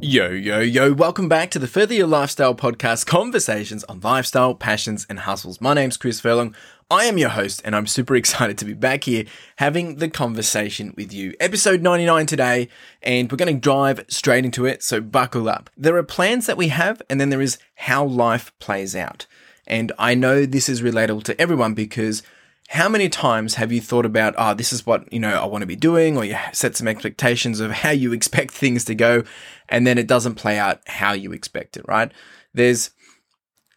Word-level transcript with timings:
Yo, 0.00 0.28
yo, 0.30 0.60
yo, 0.60 0.92
welcome 0.92 1.28
back 1.28 1.50
to 1.50 1.58
the 1.58 1.66
Further 1.66 1.92
Your 1.92 2.06
Lifestyle 2.06 2.54
podcast 2.54 3.04
conversations 3.04 3.82
on 3.84 3.98
lifestyle, 3.98 4.54
passions, 4.54 5.04
and 5.10 5.18
hustles. 5.18 5.60
My 5.60 5.74
name's 5.74 5.96
Chris 5.96 6.20
Furlong. 6.20 6.54
I 6.88 7.06
am 7.06 7.18
your 7.18 7.30
host, 7.30 7.60
and 7.64 7.74
I'm 7.74 7.88
super 7.88 8.14
excited 8.16 8.56
to 8.58 8.64
be 8.64 8.74
back 8.74 9.02
here 9.02 9.24
having 9.56 9.96
the 9.96 10.08
conversation 10.08 10.94
with 10.96 11.12
you. 11.12 11.34
Episode 11.40 11.82
99 11.82 12.26
today, 12.26 12.68
and 13.02 13.28
we're 13.28 13.38
going 13.38 13.52
to 13.52 13.60
dive 13.60 14.04
straight 14.06 14.44
into 14.44 14.66
it, 14.66 14.84
so 14.84 15.00
buckle 15.00 15.48
up. 15.48 15.68
There 15.76 15.96
are 15.96 16.04
plans 16.04 16.46
that 16.46 16.56
we 16.56 16.68
have, 16.68 17.02
and 17.10 17.20
then 17.20 17.30
there 17.30 17.42
is 17.42 17.58
how 17.74 18.04
life 18.04 18.56
plays 18.60 18.94
out. 18.94 19.26
And 19.66 19.90
I 19.98 20.14
know 20.14 20.46
this 20.46 20.68
is 20.68 20.80
relatable 20.80 21.24
to 21.24 21.40
everyone 21.40 21.74
because 21.74 22.22
how 22.68 22.86
many 22.86 23.08
times 23.08 23.54
have 23.54 23.72
you 23.72 23.80
thought 23.80 24.04
about, 24.04 24.34
oh, 24.36 24.52
this 24.52 24.74
is 24.74 24.84
what, 24.84 25.10
you 25.10 25.18
know, 25.18 25.42
I 25.42 25.46
want 25.46 25.62
to 25.62 25.66
be 25.66 25.74
doing, 25.74 26.18
or 26.18 26.24
you 26.24 26.36
set 26.52 26.76
some 26.76 26.86
expectations 26.86 27.60
of 27.60 27.70
how 27.70 27.90
you 27.90 28.12
expect 28.12 28.50
things 28.50 28.84
to 28.84 28.94
go, 28.94 29.24
and 29.70 29.86
then 29.86 29.96
it 29.96 30.06
doesn't 30.06 30.34
play 30.34 30.58
out 30.58 30.80
how 30.86 31.12
you 31.12 31.32
expect 31.32 31.78
it, 31.78 31.84
right? 31.88 32.12
There's 32.52 32.90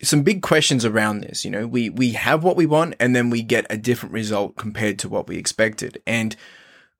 some 0.03 0.23
big 0.23 0.41
questions 0.41 0.83
around 0.83 1.21
this. 1.21 1.45
You 1.45 1.51
know, 1.51 1.67
we, 1.67 1.89
we 1.89 2.11
have 2.11 2.43
what 2.43 2.57
we 2.57 2.65
want, 2.65 2.95
and 2.99 3.15
then 3.15 3.29
we 3.29 3.43
get 3.43 3.65
a 3.69 3.77
different 3.77 4.11
result 4.11 4.57
compared 4.57 4.99
to 4.99 5.09
what 5.09 5.25
we 5.25 5.37
expected. 5.37 6.01
And 6.05 6.35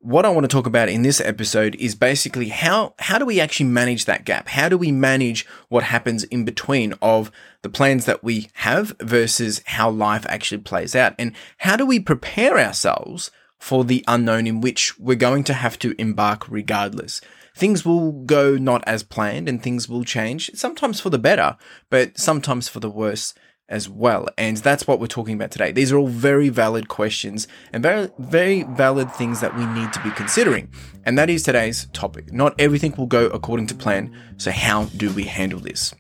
what 0.02 0.26
I 0.26 0.30
want 0.30 0.46
to 0.46 0.48
talk 0.48 0.66
about 0.66 0.90
in 0.90 1.04
this 1.04 1.22
episode 1.22 1.76
is 1.76 1.94
basically 1.94 2.50
how 2.50 2.96
how 2.98 3.20
do 3.20 3.26
we 3.26 3.40
actually 3.40 3.68
manage 3.68 4.06
that 4.06 4.26
gap? 4.26 4.48
How 4.48 4.68
do 4.68 4.78
we 4.78 4.92
manage 4.92 5.46
what 5.70 5.84
happens 5.84 6.24
in 6.26 6.44
between 6.44 6.96
of 7.04 7.32
the 7.62 7.70
plans 7.70 8.06
that 8.06 8.24
we 8.24 8.50
have 8.54 8.96
versus 9.00 9.62
how 9.66 9.92
life 9.92 10.26
actually 10.28 10.62
plays 10.62 10.96
out? 10.96 11.14
And 11.20 11.34
how 11.60 11.76
do 11.76 11.86
we 11.86 12.00
prepare 12.00 12.58
ourselves 12.58 13.30
for 13.60 13.84
the 13.84 14.04
unknown 14.08 14.48
in 14.48 14.60
which 14.60 14.98
we're 14.98 15.16
going 15.16 15.44
to 15.46 15.54
have 15.54 15.78
to 15.80 15.94
embark 16.02 16.50
regardless? 16.50 17.22
Things 17.56 17.86
will 17.86 18.12
go 18.12 18.58
not 18.58 18.84
as 18.88 19.04
planned 19.04 19.48
and 19.48 19.62
things 19.62 19.88
will 19.88 20.04
change, 20.04 20.50
sometimes 20.56 21.00
for 21.00 21.12
the 21.12 21.20
better, 21.20 21.58
but 21.92 22.18
sometimes 22.18 22.68
for 22.68 22.80
the 22.80 22.90
worse 22.90 23.36
as 23.72 23.90
well. 23.90 24.28
And 24.38 24.58
that's 24.58 24.86
what 24.86 25.00
we're 25.00 25.08
talking 25.08 25.34
about 25.34 25.50
today. 25.50 25.72
These 25.72 25.92
are 25.92 25.98
all 25.98 26.08
very 26.08 26.50
valid 26.50 26.90
questions 26.90 27.48
and 27.74 27.82
very, 27.82 28.10
very 28.20 28.64
valid 28.64 29.12
things 29.14 29.40
that 29.40 29.56
we 29.56 29.66
need 29.66 29.92
to 29.94 30.04
be 30.04 30.12
considering. 30.12 30.72
And 31.06 31.18
that 31.18 31.30
is 31.30 31.42
today's 31.42 31.88
topic. 31.94 32.32
Not 32.32 32.54
everything 32.60 32.94
will 32.96 33.08
go 33.08 33.28
according 33.28 33.68
to 33.68 33.76
plan. 33.76 34.16
So 34.38 34.52
how 34.52 34.86
do 34.86 35.12
we 35.12 35.24
handle 35.24 35.60
this? 35.60 35.96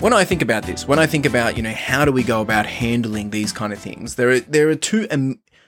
When 0.00 0.12
I 0.12 0.24
think 0.24 0.42
about 0.42 0.64
this, 0.64 0.86
when 0.86 0.98
I 0.98 1.06
think 1.06 1.24
about, 1.24 1.56
you 1.56 1.62
know, 1.62 1.72
how 1.72 2.04
do 2.04 2.12
we 2.12 2.22
go 2.22 2.40
about 2.40 2.66
handling 2.66 3.30
these 3.30 3.52
kind 3.52 3.72
of 3.72 3.78
things, 3.78 4.16
there 4.16 4.30
are, 4.30 4.40
there 4.40 4.68
are 4.68 4.74
two 4.74 5.06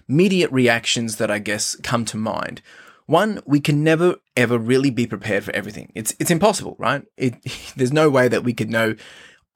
immediate 0.09 0.51
reactions 0.53 1.17
that 1.17 1.31
I 1.31 1.39
guess 1.39 1.77
come 1.77 2.05
to 2.07 2.17
mind. 2.17 2.61
One, 3.09 3.41
we 3.47 3.59
can 3.59 3.83
never 3.83 4.17
ever 4.37 4.59
really 4.59 4.91
be 4.91 5.07
prepared 5.07 5.43
for 5.43 5.57
everything. 5.57 5.91
It's 5.95 6.15
it's 6.21 6.31
impossible, 6.31 6.77
right? 6.79 7.03
It, 7.17 7.37
there's 7.77 7.93
no 7.93 8.11
way 8.11 8.29
that 8.29 8.45
we 8.45 8.53
could 8.53 8.69
know 8.69 8.97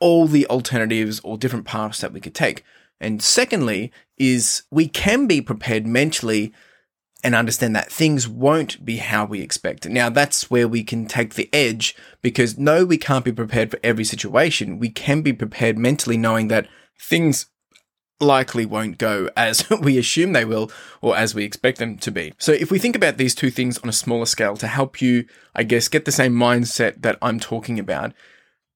all 0.00 0.27
the 0.27 0.47
alternatives 0.47 1.20
or 1.20 1.36
different 1.36 1.67
paths 1.67 2.00
that 2.00 2.14
we 2.14 2.20
could 2.20 2.34
take. 2.34 2.64
And 2.98 3.23
secondly, 3.23 3.92
is 4.17 4.62
we 4.70 4.89
can 4.89 5.27
be 5.27 5.42
prepared 5.42 5.86
mentally 5.86 6.55
and 7.23 7.34
understand 7.34 7.77
that 7.77 7.92
things 7.92 8.27
won't 8.27 8.83
be 8.86 8.97
how 8.97 9.27
we 9.27 9.42
expect. 9.42 9.86
Now 9.86 10.08
that's 10.08 10.50
where 10.50 10.67
we 10.67 10.83
can 10.83 11.05
take 11.05 11.34
the 11.34 11.53
edge 11.53 11.95
because 12.23 12.56
no, 12.56 12.86
we 12.86 12.97
can't 12.97 13.25
be 13.25 13.33
prepared 13.33 13.70
for 13.70 13.78
every 13.84 14.05
situation. 14.05 14.78
We 14.78 14.89
can 14.89 15.20
be 15.20 15.34
prepared 15.34 15.77
mentally 15.77 16.17
knowing 16.17 16.48
that 16.48 16.69
things 16.98 17.50
likely 18.23 18.65
won't 18.65 18.98
go 18.98 19.28
as 19.37 19.69
we 19.81 19.98
assume 19.98 20.33
they 20.33 20.45
will 20.45 20.70
or 21.01 21.17
as 21.17 21.34
we 21.34 21.45
expect 21.45 21.78
them 21.78 21.98
to 21.98 22.11
be. 22.11 22.33
So 22.39 22.53
if 22.53 22.70
we 22.70 22.79
think 22.79 22.97
about 22.97 23.17
these 23.17 23.34
two 23.34 23.51
things 23.51 23.79
on 23.79 23.89
a 23.89 23.92
smaller 23.92 24.27
scale 24.27 24.56
to 24.56 24.67
help 24.67 25.01
you, 25.01 25.27
I 25.55 25.64
guess, 25.64 25.89
get 25.89 26.05
the 26.05 26.12
same 26.12 26.34
mindset 26.34 27.03
that 27.03 27.19
I'm 27.20 27.41
talking 27.41 27.79
about, 27.79 28.12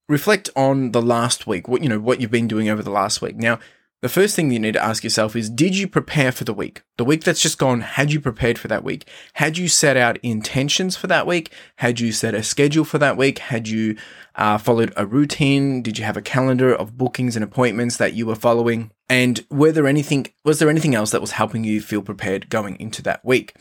reflect 0.08 0.50
on 0.56 0.92
the 0.92 1.02
last 1.02 1.46
week, 1.46 1.68
what 1.68 1.82
you 1.82 1.88
know, 1.88 1.98
what 1.98 2.20
you've 2.20 2.30
been 2.30 2.48
doing 2.48 2.68
over 2.68 2.82
the 2.82 2.90
last 2.90 3.22
week. 3.22 3.36
Now, 3.36 3.58
the 4.06 4.10
first 4.10 4.36
thing 4.36 4.52
you 4.52 4.60
need 4.60 4.74
to 4.74 4.84
ask 4.84 5.02
yourself 5.02 5.34
is 5.34 5.50
Did 5.50 5.76
you 5.76 5.88
prepare 5.88 6.30
for 6.30 6.44
the 6.44 6.54
week? 6.54 6.82
The 6.96 7.04
week 7.04 7.24
that's 7.24 7.40
just 7.40 7.58
gone, 7.58 7.80
had 7.80 8.12
you 8.12 8.20
prepared 8.20 8.56
for 8.56 8.68
that 8.68 8.84
week? 8.84 9.04
Had 9.32 9.58
you 9.58 9.66
set 9.66 9.96
out 9.96 10.16
intentions 10.22 10.96
for 10.96 11.08
that 11.08 11.26
week? 11.26 11.50
Had 11.74 11.98
you 11.98 12.12
set 12.12 12.32
a 12.32 12.44
schedule 12.44 12.84
for 12.84 12.98
that 12.98 13.16
week? 13.16 13.40
Had 13.40 13.66
you 13.66 13.96
uh, 14.36 14.58
followed 14.58 14.92
a 14.96 15.04
routine? 15.04 15.82
Did 15.82 15.98
you 15.98 16.04
have 16.04 16.16
a 16.16 16.22
calendar 16.22 16.72
of 16.72 16.96
bookings 16.96 17.34
and 17.34 17.42
appointments 17.42 17.96
that 17.96 18.14
you 18.14 18.26
were 18.26 18.36
following? 18.36 18.92
And 19.08 19.44
were 19.50 19.72
there 19.72 19.88
anything, 19.88 20.28
was 20.44 20.60
there 20.60 20.70
anything 20.70 20.94
else 20.94 21.10
that 21.10 21.20
was 21.20 21.32
helping 21.32 21.64
you 21.64 21.80
feel 21.80 22.00
prepared 22.00 22.48
going 22.48 22.78
into 22.78 23.02
that 23.02 23.24
week? 23.24 23.56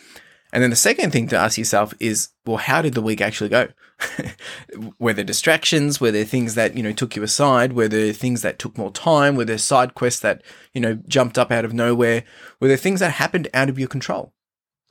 And 0.53 0.63
then 0.63 0.69
the 0.69 0.75
second 0.75 1.11
thing 1.11 1.28
to 1.29 1.38
ask 1.38 1.57
yourself 1.57 1.94
is, 2.00 2.29
well, 2.45 2.57
how 2.57 2.81
did 2.81 2.94
the 2.94 3.01
week 3.01 3.19
actually 3.19 3.50
go? 3.50 3.67
were 5.00 5.13
there 5.13 5.25
distractions? 5.25 6.00
Were 6.00 6.11
there 6.11 6.23
things 6.23 6.56
that, 6.56 6.75
you 6.75 6.83
know, 6.83 6.94
took 6.94 7.16
you 7.16 7.23
aside? 7.23 7.73
Were 7.73 7.88
there 7.88 8.13
things 8.13 8.41
that 8.41 8.59
took 8.59 8.78
more 8.78 8.91
time? 8.91 9.35
Were 9.35 9.45
there 9.45 9.57
side 9.57 9.95
quests 9.95 10.22
that, 10.22 10.44
you 10.73 10.81
know, 10.81 10.95
jumped 11.07 11.38
up 11.38 11.51
out 11.51 11.66
of 11.66 11.73
nowhere? 11.73 12.23
Were 12.59 12.67
there 12.67 12.78
things 12.78 13.00
that 13.00 13.13
happened 13.13 13.47
out 13.53 13.69
of 13.69 13.79
your 13.79 13.88
control? 13.88 14.34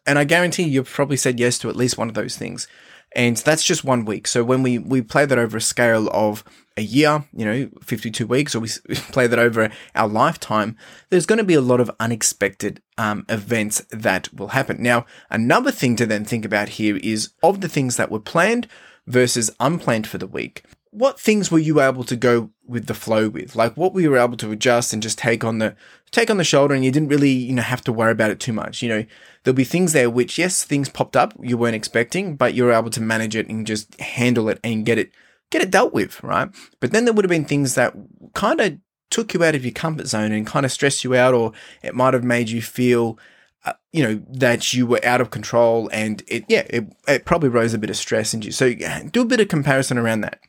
And 0.07 0.19
I 0.19 0.25
guarantee 0.25 0.65
you've 0.65 0.91
probably 0.91 1.17
said 1.17 1.41
yes 1.41 1.59
to 1.61 1.71
at 1.71 1.77
least 1.77 1.97
one 1.97 2.09
of 2.09 2.15
those 2.15 2.37
things. 2.37 2.69
And 3.15 3.37
that's 3.37 3.65
just 3.65 3.85
one 3.85 4.05
week. 4.05 4.27
So 4.27 4.43
when 4.43 4.63
we, 4.63 4.79
we 4.79 5.01
play 5.01 5.25
that 5.25 5.39
over 5.39 5.57
a 5.57 5.61
scale 5.61 6.09
of 6.13 6.43
a 6.77 6.83
year, 6.83 7.25
you 7.33 7.45
know, 7.45 7.71
52 7.83 8.27
weeks, 8.27 8.55
or 8.55 8.61
we 8.61 8.69
play 9.13 9.27
that 9.27 9.39
over 9.39 9.71
our 9.95 10.09
lifetime, 10.09 10.77
there's 11.11 11.27
going 11.27 11.39
to 11.39 11.45
be 11.45 11.55
a 11.55 11.61
lot 11.61 11.81
of 11.81 11.91
unexpected 12.01 12.83
um, 12.99 13.25
events 13.29 13.81
that 13.91 14.33
will 14.35 14.49
happen. 14.49 14.83
Now, 14.83 15.07
another 15.31 15.71
thing 15.71 15.95
to 15.97 16.07
then 16.07 16.25
think 16.25 16.45
about 16.45 16.71
here 16.71 16.97
is 16.97 17.31
of 17.43 17.61
the 17.61 17.69
things 17.69 17.97
that 17.97 18.11
were 18.11 18.21
planned 18.21 18.67
versus 19.07 19.51
unplanned 19.61 20.07
for 20.07 20.19
the 20.19 20.27
week 20.27 20.65
what 20.95 21.19
things 21.19 21.51
were 21.51 21.59
you 21.59 21.81
able 21.81 22.05
to 22.05 22.15
go 22.15 22.51
with 22.67 22.87
the 22.87 22.95
flow 22.95 23.29
with? 23.29 23.57
Like 23.57 23.77
what 23.77 23.93
were 23.93 24.01
you 24.01 24.17
able 24.17 24.37
to 24.37 24.53
adjust 24.53 24.93
and 24.93 25.03
just 25.03 25.19
take 25.19 25.43
on 25.43 25.59
the 25.59 25.75
take 26.13 26.31
on 26.31 26.37
the 26.37 26.45
shoulder 26.45 26.73
and 26.73 26.85
you 26.85 26.93
didn't 26.93 27.09
really, 27.09 27.31
you 27.31 27.53
know, 27.53 27.63
have 27.63 27.83
to 27.85 27.93
worry 27.93 28.13
about 28.13 28.31
it 28.31 28.39
too 28.39 28.53
much. 28.53 28.81
You 28.81 28.89
know, 28.89 29.05
there'll 29.43 29.57
be 29.57 29.65
things 29.65 29.93
there 29.93 30.09
which 30.09 30.39
yes, 30.39 30.63
things 30.63 30.89
popped 30.89 31.17
up 31.17 31.35
you 31.41 31.59
weren't 31.59 31.75
expecting, 31.75 32.37
but 32.37 32.55
you 32.55 32.65
were 32.65 32.73
able 32.73 32.91
to 32.91 33.03
manage 33.03 33.35
it 33.35 33.49
and 33.49 33.67
just 33.67 34.01
handle 34.01 34.49
it 34.49 34.61
and 34.63 34.87
get 34.87 34.99
it 34.99 35.11
get 35.51 35.63
it 35.63 35.71
dealt 35.71 35.93
with, 35.93 36.23
right? 36.23 36.49
But 36.79 36.93
then 36.93 37.05
there 37.05 37.13
would 37.13 37.25
have 37.25 37.31
been 37.31 37.45
things 37.45 37.75
that 37.75 37.95
kind 38.35 38.61
of 38.61 38.79
took 39.11 39.35
you 39.35 39.45
out 39.45 39.55
of 39.55 39.65
your 39.65 39.73
comfort 39.73 40.07
zone 40.07 40.33
and 40.33 40.47
kind 40.47 40.65
of 40.65 40.73
stressed 40.73 41.05
you 41.05 41.15
out 41.15 41.35
or 41.35 41.53
it 41.83 41.95
might 41.95 42.15
have 42.15 42.25
made 42.25 42.49
you 42.49 42.63
feel 42.63 43.19
uh, 43.65 43.73
you 43.93 44.03
know 44.03 44.23
that 44.29 44.75
you 44.75 44.87
were 44.87 45.01
out 45.05 45.21
of 45.21 45.31
control 45.31 45.89
and 45.93 46.23
it 46.27 46.45
yeah 46.49 46.67
it, 46.69 46.85
it 47.07 47.25
probably 47.25 47.49
rose 47.49 47.73
a 47.73 47.79
bit 47.79 47.91
of 47.91 47.97
stress 47.97 48.35
in 48.35 48.43
you 48.43 48.51
so 48.51 48.75
do 49.11 49.23
a 49.23 49.25
bit 49.25 49.41
of 49.41 49.49
comparison 49.49 49.97
around 49.97 50.21
that 50.21 50.41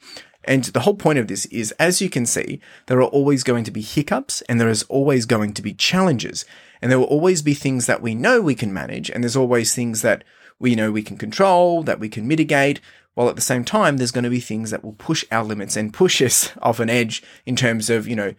and 0.48 0.64
the 0.64 0.82
whole 0.82 0.96
point 0.96 1.20
of 1.20 1.28
this 1.28 1.46
is, 1.48 1.72
as 1.74 2.02
you 2.02 2.10
can 2.10 2.26
see, 2.26 2.60
there 2.88 3.00
are 3.00 3.04
always 3.04 3.44
going 3.44 3.64
to 3.66 3.72
be 3.72 3.82
hiccups 3.82 4.42
and 4.44 4.60
there 4.60 4.70
is 4.70 4.84
always 4.84 5.26
going 5.26 5.54
to 5.54 5.62
be 5.62 5.74
challenges. 5.74 6.46
And 6.82 6.92
there 6.92 7.00
will 7.00 7.06
always 7.06 7.42
be 7.42 7.54
things 7.54 7.86
that 7.88 8.02
we 8.02 8.16
know 8.16 8.42
we 8.42 8.56
can 8.56 8.74
manage. 8.74 9.10
And 9.10 9.24
there's 9.24 9.36
always 9.36 9.74
things 9.74 10.02
that 10.02 10.24
we 10.60 10.76
know 10.76 10.92
we 10.92 11.04
can 11.04 11.18
control, 11.18 11.84
that 11.84 12.00
we 12.00 12.10
can 12.10 12.28
mitigate. 12.28 12.80
While 13.14 13.30
at 13.30 13.36
the 13.36 13.42
same 13.42 13.64
time, 13.64 13.98
there's 13.98 14.12
going 14.12 14.24
to 14.26 14.30
be 14.30 14.40
things 14.40 14.72
that 14.72 14.84
will 14.84 14.94
push 14.94 15.26
our 15.32 15.44
limits 15.44 15.76
and 15.76 15.94
push 15.94 16.22
us 16.22 16.52
off 16.62 16.80
an 16.80 16.90
edge 16.90 17.24
in 17.46 17.56
terms 17.56 17.90
of, 17.90 18.08
you 18.08 18.16
know, 18.16 18.34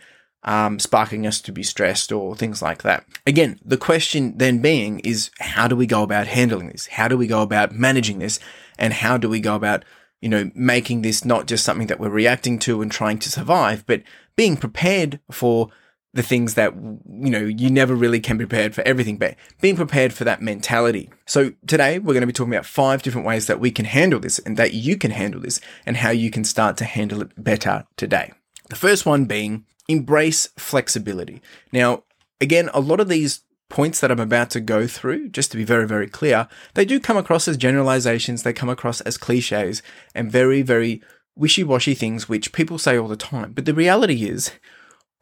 um, 0.44 0.78
sparking 0.78 1.26
us 1.26 1.40
to 1.40 1.50
be 1.50 1.62
stressed 1.62 2.12
or 2.12 2.36
things 2.36 2.62
like 2.62 2.82
that. 2.82 3.04
Again, 3.26 3.58
the 3.64 3.76
question 3.76 4.38
then 4.38 4.60
being 4.60 5.00
is 5.00 5.30
how 5.40 5.66
do 5.66 5.74
we 5.74 5.86
go 5.86 6.02
about 6.02 6.28
handling 6.28 6.68
this? 6.68 6.86
How 6.86 7.08
do 7.08 7.16
we 7.16 7.26
go 7.26 7.42
about 7.42 7.72
managing 7.72 8.20
this? 8.20 8.38
And 8.78 8.92
how 8.92 9.18
do 9.18 9.28
we 9.28 9.40
go 9.40 9.56
about 9.56 9.84
you 10.26 10.30
know, 10.30 10.50
making 10.56 11.02
this 11.02 11.24
not 11.24 11.46
just 11.46 11.64
something 11.64 11.86
that 11.86 12.00
we're 12.00 12.08
reacting 12.08 12.58
to 12.58 12.82
and 12.82 12.90
trying 12.90 13.16
to 13.16 13.30
survive, 13.30 13.86
but 13.86 14.02
being 14.34 14.56
prepared 14.56 15.20
for 15.30 15.68
the 16.14 16.22
things 16.22 16.54
that, 16.54 16.74
you 16.74 17.30
know, 17.30 17.44
you 17.44 17.70
never 17.70 17.94
really 17.94 18.18
can 18.18 18.36
be 18.36 18.44
prepared 18.44 18.74
for 18.74 18.82
everything, 18.82 19.18
but 19.18 19.36
being 19.60 19.76
prepared 19.76 20.12
for 20.12 20.24
that 20.24 20.42
mentality. 20.42 21.08
So 21.26 21.52
today 21.68 22.00
we're 22.00 22.12
going 22.12 22.22
to 22.22 22.26
be 22.26 22.32
talking 22.32 22.52
about 22.52 22.66
five 22.66 23.02
different 23.02 23.24
ways 23.24 23.46
that 23.46 23.60
we 23.60 23.70
can 23.70 23.84
handle 23.84 24.18
this 24.18 24.40
and 24.40 24.56
that 24.56 24.74
you 24.74 24.96
can 24.96 25.12
handle 25.12 25.40
this 25.40 25.60
and 25.86 25.98
how 25.98 26.10
you 26.10 26.32
can 26.32 26.42
start 26.42 26.76
to 26.78 26.84
handle 26.84 27.22
it 27.22 27.30
better 27.36 27.86
today. 27.96 28.32
The 28.68 28.74
first 28.74 29.06
one 29.06 29.26
being 29.26 29.64
embrace 29.86 30.48
flexibility. 30.58 31.40
Now, 31.70 32.02
again, 32.40 32.68
a 32.74 32.80
lot 32.80 32.98
of 32.98 33.08
these 33.08 33.44
points 33.68 34.00
that 34.00 34.10
I'm 34.10 34.20
about 34.20 34.50
to 34.50 34.60
go 34.60 34.86
through, 34.86 35.30
just 35.30 35.50
to 35.50 35.56
be 35.56 35.64
very, 35.64 35.86
very 35.86 36.08
clear, 36.08 36.48
they 36.74 36.84
do 36.84 37.00
come 37.00 37.16
across 37.16 37.48
as 37.48 37.56
generalizations, 37.56 38.42
they 38.42 38.52
come 38.52 38.68
across 38.68 39.00
as 39.02 39.18
cliches 39.18 39.82
and 40.14 40.30
very, 40.30 40.62
very 40.62 41.02
wishy 41.34 41.64
washy 41.64 41.94
things 41.94 42.28
which 42.28 42.52
people 42.52 42.78
say 42.78 42.96
all 42.96 43.08
the 43.08 43.16
time. 43.16 43.52
But 43.52 43.64
the 43.64 43.74
reality 43.74 44.28
is, 44.28 44.52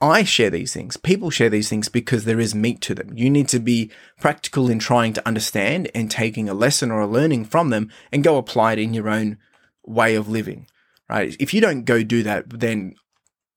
I 0.00 0.24
share 0.24 0.50
these 0.50 0.72
things. 0.72 0.96
People 0.96 1.30
share 1.30 1.48
these 1.48 1.68
things 1.68 1.88
because 1.88 2.24
there 2.24 2.40
is 2.40 2.54
meat 2.54 2.80
to 2.82 2.94
them. 2.94 3.12
You 3.16 3.30
need 3.30 3.48
to 3.48 3.58
be 3.58 3.90
practical 4.20 4.68
in 4.68 4.78
trying 4.78 5.12
to 5.14 5.26
understand 5.26 5.90
and 5.94 6.10
taking 6.10 6.48
a 6.48 6.54
lesson 6.54 6.90
or 6.90 7.00
a 7.00 7.06
learning 7.06 7.46
from 7.46 7.70
them 7.70 7.90
and 8.12 8.24
go 8.24 8.36
apply 8.36 8.74
it 8.74 8.78
in 8.78 8.92
your 8.92 9.08
own 9.08 9.38
way 9.86 10.14
of 10.14 10.28
living, 10.28 10.66
right? 11.08 11.34
If 11.40 11.54
you 11.54 11.60
don't 11.60 11.84
go 11.84 12.02
do 12.02 12.22
that, 12.22 12.50
then 12.50 12.96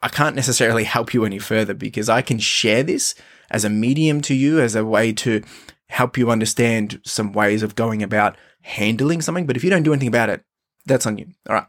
I 0.02 0.10
can't 0.10 0.36
necessarily 0.36 0.84
help 0.96 1.14
you 1.14 1.26
any 1.26 1.40
further 1.40 1.74
because 1.74 2.08
I 2.10 2.22
can 2.22 2.40
share 2.40 2.84
this 2.84 3.16
as 3.50 3.66
a 3.66 3.70
medium 3.70 4.22
to 4.22 4.34
you, 4.34 4.60
as 4.60 4.76
a 4.76 4.86
way 4.86 5.14
to 5.14 5.44
help 5.90 6.18
you 6.18 6.30
understand 6.30 7.02
some 7.06 7.32
ways 7.32 7.64
of 7.64 7.76
going 7.76 8.04
about 8.04 8.36
handling 8.62 9.22
something, 9.22 9.46
but 9.46 9.56
if 9.56 9.64
you 9.64 9.70
don't 9.70 9.84
do 9.84 9.94
anything 9.94 10.10
about 10.10 10.30
it, 10.30 10.44
that's 10.86 11.06
on 11.06 11.18
you. 11.18 11.28
All 11.50 11.56
right. 11.56 11.66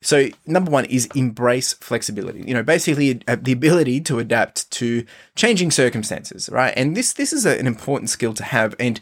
So 0.00 0.28
number 0.46 0.70
one 0.70 0.84
is 0.84 1.08
embrace 1.14 1.72
flexibility. 1.74 2.42
You 2.46 2.54
know, 2.54 2.62
basically 2.62 3.20
uh, 3.26 3.36
the 3.40 3.52
ability 3.52 4.00
to 4.02 4.20
adapt 4.20 4.70
to 4.72 5.04
changing 5.34 5.70
circumstances, 5.70 6.48
right? 6.50 6.72
And 6.76 6.96
this 6.96 7.12
this 7.12 7.32
is 7.32 7.44
a, 7.44 7.58
an 7.58 7.66
important 7.66 8.10
skill 8.10 8.32
to 8.34 8.44
have, 8.44 8.76
and 8.78 9.00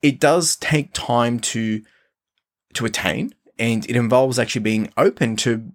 it 0.00 0.18
does 0.18 0.56
take 0.56 0.92
time 0.94 1.38
to 1.40 1.82
to 2.74 2.86
attain, 2.86 3.34
and 3.58 3.88
it 3.88 3.96
involves 3.96 4.38
actually 4.38 4.62
being 4.62 4.90
open 4.96 5.36
to 5.36 5.70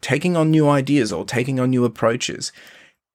taking 0.00 0.36
on 0.36 0.50
new 0.50 0.68
ideas 0.68 1.12
or 1.12 1.24
taking 1.24 1.60
on 1.60 1.70
new 1.70 1.84
approaches. 1.84 2.52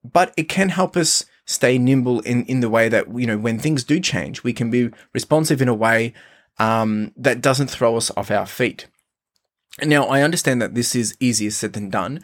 But 0.03 0.33
it 0.37 0.49
can 0.49 0.69
help 0.69 0.95
us 0.95 1.25
stay 1.51 1.77
nimble 1.77 2.21
in 2.21 2.45
in 2.45 2.61
the 2.61 2.69
way 2.69 2.89
that 2.89 3.07
you 3.19 3.27
know 3.27 3.37
when 3.37 3.59
things 3.59 3.83
do 3.83 3.99
change, 3.99 4.43
we 4.43 4.53
can 4.53 4.69
be 4.69 4.91
responsive 5.13 5.61
in 5.61 5.67
a 5.67 5.73
way 5.73 6.13
um, 6.59 7.11
that 7.17 7.41
doesn't 7.41 7.69
throw 7.69 7.95
us 7.95 8.11
off 8.15 8.31
our 8.31 8.45
feet. 8.45 8.87
Now, 9.83 10.05
I 10.05 10.21
understand 10.21 10.61
that 10.61 10.75
this 10.75 10.95
is 10.95 11.15
easier 11.19 11.51
said 11.51 11.73
than 11.73 11.89
done, 11.89 12.21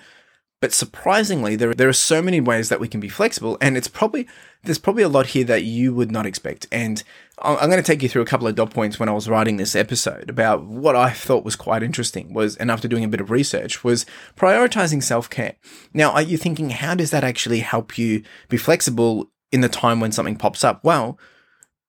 but 0.59 0.73
surprisingly, 0.73 1.55
there, 1.55 1.73
there 1.73 1.87
are 1.87 1.93
so 1.93 2.21
many 2.21 2.41
ways 2.41 2.69
that 2.69 2.79
we 2.79 2.87
can 2.87 2.99
be 2.99 3.09
flexible, 3.09 3.57
and 3.61 3.77
it's 3.77 3.87
probably 3.87 4.27
there's 4.63 4.79
probably 4.79 5.03
a 5.03 5.09
lot 5.09 5.27
here 5.27 5.43
that 5.43 5.63
you 5.63 5.93
would 5.93 6.11
not 6.11 6.25
expect. 6.25 6.65
And 6.71 7.03
I'm 7.39 7.69
going 7.69 7.81
to 7.81 7.83
take 7.83 8.01
you 8.01 8.09
through 8.09 8.23
a 8.23 8.25
couple 8.25 8.47
of 8.47 8.55
dot 8.55 8.71
points 8.71 8.99
when 8.99 9.07
I 9.07 9.13
was 9.13 9.29
writing 9.29 9.57
this 9.57 9.75
episode 9.75 10.29
about 10.29 10.65
what 10.65 10.95
I 10.95 11.11
thought 11.11 11.45
was 11.45 11.55
quite 11.55 11.83
interesting 11.83 12.33
was, 12.33 12.55
and 12.55 12.71
after 12.71 12.87
doing 12.87 13.03
a 13.03 13.07
bit 13.07 13.21
of 13.21 13.29
research, 13.29 13.83
was 13.83 14.05
prioritizing 14.35 15.03
self 15.03 15.29
care. 15.29 15.55
Now, 15.93 16.11
are 16.11 16.23
you 16.23 16.37
thinking 16.37 16.71
how 16.71 16.95
does 16.95 17.11
that 17.11 17.23
actually 17.23 17.59
help 17.59 17.97
you 17.97 18.23
be 18.49 18.57
flexible 18.57 19.29
in 19.51 19.61
the 19.61 19.69
time 19.69 19.99
when 19.99 20.11
something 20.11 20.37
pops 20.37 20.63
up? 20.63 20.83
Well, 20.83 21.19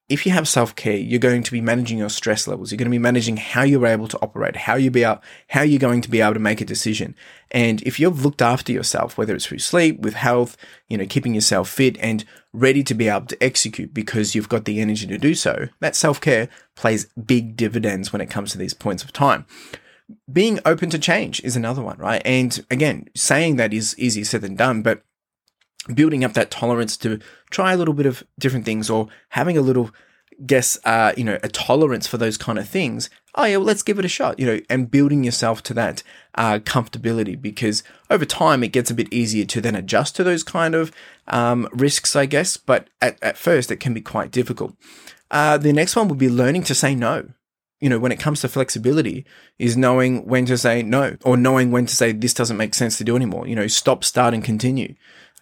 if 0.09 0.25
you 0.25 0.33
have 0.33 0.49
self 0.49 0.75
care, 0.75 0.97
you're 0.97 1.19
going 1.19 1.43
to 1.43 1.53
be 1.53 1.61
managing 1.61 1.99
your 1.99 2.09
stress 2.09 2.49
levels. 2.49 2.73
You're 2.73 2.79
going 2.79 2.87
to 2.87 2.91
be 2.91 2.99
managing 2.99 3.37
how 3.37 3.63
you're 3.63 3.87
able 3.87 4.09
to 4.09 4.19
operate, 4.23 4.57
how 4.57 4.77
you 4.77 4.91
be 4.91 5.05
out, 5.05 5.23
how 5.49 5.63
you're 5.63 5.79
going 5.79 6.01
to 6.01 6.11
be 6.11 6.23
able 6.23 6.35
to 6.35 6.41
make 6.41 6.63
a 6.63 6.65
decision. 6.65 7.15
And 7.51 7.83
if 7.83 8.01
you've 8.01 8.25
looked 8.25 8.41
after 8.41 8.73
yourself, 8.73 9.19
whether 9.19 9.35
it's 9.35 9.47
through 9.47 9.59
sleep, 9.59 10.01
with 10.01 10.15
health, 10.15 10.57
you 10.89 10.97
know, 10.97 11.07
keeping 11.07 11.35
yourself 11.35 11.69
fit 11.69 11.99
and 11.99 12.25
ready 12.55 12.83
to 12.85 12.95
be 12.95 13.09
able 13.09 13.27
to 13.27 13.43
execute 13.43 13.93
because 13.93 14.35
you've 14.35 14.49
got 14.49 14.65
the 14.65 14.81
energy 14.81 15.07
to 15.07 15.19
do 15.19 15.35
so, 15.35 15.69
that 15.81 15.95
self 15.95 16.21
care 16.21 16.49
plays 16.75 17.07
big 17.27 17.55
dividends 17.57 18.11
when 18.11 18.23
it 18.23 18.31
comes 18.31 18.53
to 18.53 18.59
these 18.59 18.75
points 18.75 19.05
of 19.05 19.13
time. 19.13 19.45
Being 20.33 20.59
open 20.65 20.89
to 20.89 20.99
change 20.99 21.43
is 21.45 21.55
another 21.55 21.83
one, 21.83 21.99
right? 21.99 22.23
And 22.25 22.65
again, 22.71 23.09
saying 23.15 23.57
that 23.57 23.75
is 23.75 23.99
easier 23.99 24.25
said 24.25 24.41
than 24.41 24.55
done, 24.55 24.81
but 24.81 25.03
building 25.93 26.25
up 26.25 26.33
that 26.35 26.51
tolerance 26.51 26.97
to 26.99 27.21
try 27.51 27.73
a 27.73 27.77
little 27.77 27.95
bit 27.95 28.07
of 28.07 28.23
different 28.39 28.65
things 28.65 28.91
or 28.91 29.09
having 29.31 29.57
a 29.57 29.63
little 29.63 29.91
guess 30.47 30.79
uh 30.85 31.13
you 31.17 31.25
know 31.25 31.39
a 31.43 31.49
tolerance 31.49 32.07
for 32.07 32.17
those 32.17 32.37
kind 32.37 32.61
of 32.61 32.69
things 32.69 33.11
oh 33.35 33.45
yeah 33.45 33.57
well, 33.57 33.67
let's 33.67 33.83
give 33.83 33.99
it 33.99 34.05
a 34.05 34.09
shot 34.09 34.39
you 34.39 34.47
know 34.47 34.61
and 34.71 34.89
building 34.91 35.25
yourself 35.25 35.65
to 35.65 35.75
that 35.75 36.05
uh 36.37 36.61
comfortability 36.61 37.41
because 37.41 37.83
over 38.09 38.25
time 38.25 38.63
it 38.63 38.69
gets 38.69 38.89
a 38.89 38.95
bit 38.95 39.13
easier 39.13 39.45
to 39.45 39.61
then 39.61 39.75
adjust 39.75 40.15
to 40.15 40.23
those 40.23 40.45
kind 40.45 40.77
of 40.77 40.93
um 41.27 41.69
risks 41.73 42.15
i 42.15 42.25
guess 42.25 42.57
but 42.57 42.89
at, 43.03 43.21
at 43.21 43.37
first 43.37 43.73
it 43.73 43.81
can 43.81 43.93
be 43.93 44.01
quite 44.01 44.31
difficult 44.31 44.75
uh 45.33 45.59
the 45.59 45.73
next 45.73 45.97
one 45.97 46.07
would 46.07 46.19
be 46.19 46.31
learning 46.31 46.63
to 46.63 46.75
say 46.75 46.95
no 46.95 47.29
you 47.81 47.89
know, 47.89 47.99
when 47.99 48.13
it 48.13 48.19
comes 48.19 48.41
to 48.41 48.49
flexibility, 48.49 49.25
is 49.59 49.77
knowing 49.77 50.27
when 50.27 50.47
to 50.47 50.59
say 50.59 50.83
no 50.83 51.17
or 51.25 51.37
knowing 51.37 51.71
when 51.71 51.87
to 51.87 51.95
say 51.95 52.13
this 52.13 52.35
doesn't 52.35 52.57
make 52.57 52.75
sense 52.75 52.99
to 52.99 53.05
do 53.05 53.15
anymore. 53.15 53.47
You 53.47 53.55
know, 53.55 53.67
stop, 53.67 54.03
start, 54.03 54.35
and 54.35 54.43
continue. 54.43 54.95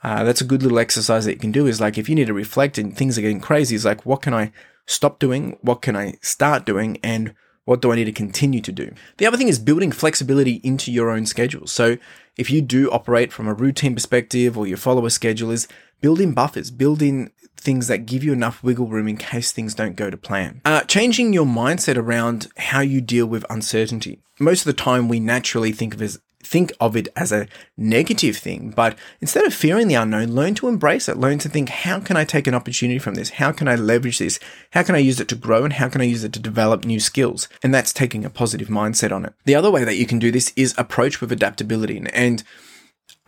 Uh, 0.03 0.25
that's 0.25 0.41
a 0.41 0.45
good 0.45 0.63
little 0.63 0.79
exercise 0.79 1.25
that 1.25 1.33
you 1.33 1.39
can 1.39 1.53
do. 1.53 1.67
Is 1.67 1.81
like 1.81 1.99
if 1.99 2.09
you 2.09 2.15
need 2.15 2.27
to 2.27 2.35
reflect 2.35 2.79
and 2.79 2.97
things 2.97 3.17
are 3.17 3.23
getting 3.23 3.41
crazy, 3.41 3.75
is 3.75 3.85
like 3.85 4.05
what 4.07 4.23
can 4.23 4.35
I 4.35 4.53
stop 4.87 5.19
doing? 5.19 5.59
What 5.63 5.83
can 5.83 5.97
I 5.97 6.15
start 6.23 6.65
doing? 6.65 6.99
And 7.03 7.35
what 7.65 7.83
do 7.83 7.93
I 7.93 7.97
need 7.97 8.05
to 8.05 8.13
continue 8.13 8.61
to 8.61 8.73
do? 8.73 8.95
The 9.19 9.27
other 9.27 9.37
thing 9.37 9.49
is 9.49 9.59
building 9.59 9.91
flexibility 9.91 10.61
into 10.63 10.93
your 10.93 11.11
own 11.11 11.27
schedule. 11.27 11.67
So 11.67 11.99
if 12.37 12.49
you 12.49 12.63
do 12.63 12.91
operate 12.91 13.33
from 13.33 13.49
a 13.49 13.55
routine 13.55 13.95
perspective 13.95 14.57
or 14.57 14.67
you 14.67 14.77
follow 14.77 15.05
a 15.05 15.11
schedule, 15.11 15.51
is 15.51 15.67
build 16.01 16.21
in 16.21 16.33
buffers, 16.33 16.71
build 16.71 17.03
in 17.03 17.33
things 17.57 17.89
that 17.89 18.07
give 18.07 18.23
you 18.23 18.33
enough 18.33 18.63
wiggle 18.63 18.87
room 18.87 19.09
in 19.09 19.17
case 19.17 19.51
things 19.51 19.75
don't 19.75 19.97
go 19.97 20.11
to 20.11 20.17
plan. 20.17 20.61
Uh, 20.65 20.83
changing 20.83 21.33
your 21.33 21.47
mindset 21.47 21.97
around 21.97 22.47
how 22.57 22.81
you 22.81 23.01
deal 23.01 23.27
with 23.27 23.45
uncertainty. 23.51 24.23
Most 24.39 24.61
of 24.61 24.67
the 24.67 24.73
time, 24.73 25.09
we 25.09 25.19
naturally 25.19 25.73
think 25.73 25.95
of 25.95 26.03
as 26.03 26.21
think 26.47 26.73
of 26.81 26.97
it 26.97 27.09
as 27.17 27.33
a 27.33 27.49
negative 27.77 28.37
thing, 28.37 28.71
but 28.71 28.97
instead 29.21 29.45
of 29.45 29.53
fearing 29.53 29.89
the 29.89 29.95
unknown, 29.95 30.33
learn 30.33 30.55
to 30.55 30.69
embrace 30.69 31.09
it. 31.09 31.19
Learn 31.19 31.39
to 31.39 31.49
think, 31.49 31.69
how 31.69 32.01
can 32.01 32.17
I 32.17 32.25
take 32.25 32.47
an 32.47 32.55
opportunity 32.55 32.99
from 32.99 33.15
this? 33.15 33.31
How 33.31 33.53
can 33.53 33.69
I 33.69 33.75
leverage 33.75 34.19
this? 34.19 34.39
How 34.71 34.83
can 34.83 34.95
I 34.95 34.99
use 34.99 35.21
it 35.21 35.29
to 35.29 35.37
grow? 35.37 35.65
And 35.65 35.75
how 35.75 35.89
can 35.89 36.01
I 36.01 36.05
use 36.05 36.25
it 36.25 36.33
to 36.35 36.41
develop 36.41 36.85
new 36.85 37.01
skills? 37.01 37.49
And 37.63 37.75
that's 37.75 37.93
taking 37.93 38.25
a 38.25 38.31
positive 38.31 38.69
mindset 38.69 39.13
on 39.13 39.25
it. 39.25 39.35
The 39.45 39.55
other 39.55 39.71
way 39.71 39.85
that 39.85 39.97
you 39.97 40.07
can 40.07 40.19
do 40.19 40.31
this 40.31 40.53
is 40.57 40.75
approach 40.79 41.21
with 41.21 41.33
adaptability 41.33 42.03
and 42.13 42.43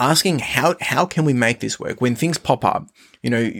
asking 0.00 0.38
how, 0.38 0.76
how 0.80 1.04
can 1.04 1.24
we 1.24 1.32
make 1.32 1.60
this 1.60 1.80
work 1.80 2.00
when 2.00 2.14
things 2.14 2.38
pop 2.38 2.64
up? 2.64 2.88
You 3.22 3.30
know, 3.30 3.50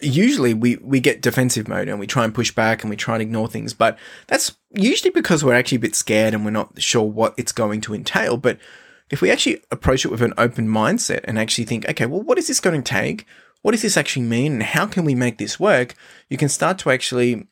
usually 0.00 0.54
we, 0.54 0.76
we 0.76 1.00
get 1.00 1.22
defensive 1.22 1.68
mode 1.68 1.88
and 1.88 1.98
we 1.98 2.06
try 2.06 2.24
and 2.24 2.34
push 2.34 2.52
back 2.52 2.82
and 2.82 2.90
we 2.90 2.96
try 2.96 3.14
and 3.14 3.22
ignore 3.22 3.48
things, 3.48 3.74
but 3.74 3.98
that's 4.26 4.56
usually 4.70 5.10
because 5.10 5.44
we're 5.44 5.54
actually 5.54 5.76
a 5.76 5.80
bit 5.80 5.94
scared 5.94 6.34
and 6.34 6.44
we're 6.44 6.50
not 6.50 6.80
sure 6.80 7.02
what 7.02 7.34
it's 7.36 7.52
going 7.52 7.80
to 7.82 7.94
entail. 7.94 8.36
But 8.36 8.58
if 9.12 9.20
we 9.20 9.30
actually 9.30 9.62
approach 9.70 10.06
it 10.06 10.10
with 10.10 10.22
an 10.22 10.32
open 10.38 10.66
mindset 10.66 11.20
and 11.24 11.38
actually 11.38 11.64
think, 11.64 11.88
okay, 11.88 12.06
well, 12.06 12.22
what 12.22 12.38
is 12.38 12.48
this 12.48 12.60
going 12.60 12.82
to 12.82 12.90
take? 12.90 13.26
What 13.60 13.72
does 13.72 13.82
this 13.82 13.98
actually 13.98 14.24
mean? 14.24 14.54
And 14.54 14.62
how 14.62 14.86
can 14.86 15.04
we 15.04 15.14
make 15.14 15.36
this 15.36 15.60
work? 15.60 15.94
You 16.30 16.38
can 16.38 16.48
start 16.48 16.78
to 16.78 16.90
actually 16.90 17.46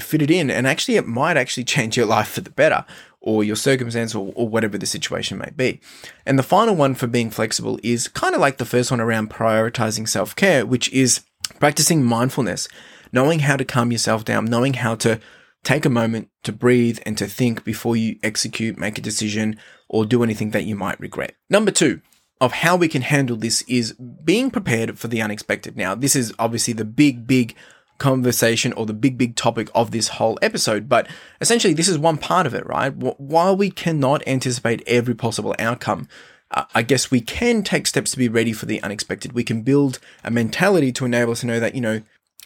fit 0.00 0.22
it 0.22 0.30
in. 0.30 0.50
And 0.50 0.66
actually, 0.66 0.96
it 0.96 1.06
might 1.06 1.36
actually 1.36 1.64
change 1.74 1.96
your 1.96 2.06
life 2.06 2.28
for 2.28 2.40
the 2.40 2.50
better 2.50 2.86
or 3.20 3.44
your 3.44 3.54
circumstance 3.54 4.14
or, 4.14 4.32
or 4.34 4.48
whatever 4.48 4.78
the 4.78 4.86
situation 4.86 5.36
may 5.36 5.50
be. 5.54 5.78
And 6.24 6.38
the 6.38 6.42
final 6.42 6.74
one 6.74 6.94
for 6.94 7.06
being 7.06 7.30
flexible 7.30 7.78
is 7.82 8.08
kind 8.08 8.34
of 8.34 8.40
like 8.40 8.56
the 8.56 8.64
first 8.64 8.90
one 8.90 9.00
around 9.00 9.30
prioritizing 9.30 10.08
self 10.08 10.34
care, 10.34 10.64
which 10.64 10.90
is 10.90 11.20
practicing 11.60 12.02
mindfulness, 12.02 12.66
knowing 13.12 13.40
how 13.40 13.56
to 13.56 13.64
calm 13.64 13.92
yourself 13.92 14.24
down, 14.24 14.46
knowing 14.46 14.74
how 14.74 14.94
to 14.96 15.20
take 15.64 15.84
a 15.84 15.90
moment 15.90 16.30
to 16.44 16.52
breathe 16.52 16.98
and 17.04 17.18
to 17.18 17.26
think 17.26 17.62
before 17.62 17.94
you 17.94 18.18
execute, 18.22 18.78
make 18.78 18.98
a 18.98 19.02
decision, 19.02 19.58
or 19.88 20.04
do 20.04 20.22
anything 20.22 20.50
that 20.50 20.64
you 20.64 20.74
might 20.76 21.00
regret. 21.00 21.34
Number 21.50 21.70
two, 21.70 22.00
of 22.40 22.52
how 22.52 22.76
we 22.76 22.88
can 22.88 23.02
handle 23.02 23.36
this 23.36 23.62
is 23.62 23.92
being 23.92 24.50
prepared 24.50 24.98
for 24.98 25.08
the 25.08 25.22
unexpected. 25.22 25.76
Now, 25.76 25.94
this 25.94 26.16
is 26.16 26.34
obviously 26.38 26.74
the 26.74 26.84
big, 26.84 27.26
big 27.26 27.54
conversation 27.98 28.72
or 28.72 28.86
the 28.86 28.92
big, 28.92 29.16
big 29.16 29.36
topic 29.36 29.70
of 29.74 29.90
this 29.90 30.08
whole 30.08 30.38
episode, 30.42 30.88
but 30.88 31.06
essentially, 31.40 31.74
this 31.74 31.88
is 31.88 31.98
one 31.98 32.18
part 32.18 32.46
of 32.46 32.54
it, 32.54 32.66
right? 32.66 32.92
While 32.94 33.56
we 33.56 33.70
cannot 33.70 34.26
anticipate 34.26 34.82
every 34.86 35.14
possible 35.14 35.54
outcome, 35.58 36.08
uh, 36.50 36.64
I 36.74 36.82
guess 36.82 37.10
we 37.10 37.20
can 37.20 37.62
take 37.62 37.86
steps 37.86 38.10
to 38.10 38.18
be 38.18 38.28
ready 38.28 38.52
for 38.52 38.66
the 38.66 38.82
unexpected. 38.82 39.32
We 39.32 39.44
can 39.44 39.62
build 39.62 39.98
a 40.22 40.30
mentality 40.30 40.92
to 40.92 41.04
enable 41.04 41.32
us 41.32 41.40
to 41.40 41.46
know 41.46 41.60
that, 41.60 41.74
you 41.74 41.80
know, 41.80 42.02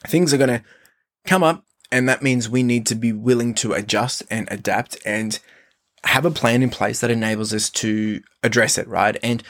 things 0.06 0.32
are 0.32 0.38
going 0.38 0.48
to 0.48 0.62
come 1.26 1.42
up, 1.42 1.64
and 1.90 2.08
that 2.08 2.22
means 2.22 2.48
we 2.48 2.62
need 2.62 2.86
to 2.86 2.94
be 2.94 3.12
willing 3.12 3.54
to 3.54 3.72
adjust 3.72 4.22
and 4.30 4.46
adapt 4.50 4.98
and 5.04 5.40
have 6.04 6.24
a 6.24 6.30
plan 6.30 6.62
in 6.62 6.70
place 6.70 7.00
that 7.00 7.10
enables 7.10 7.52
us 7.52 7.70
to 7.70 8.20
address 8.42 8.78
it, 8.78 8.86
right? 8.88 9.16
And 9.22 9.42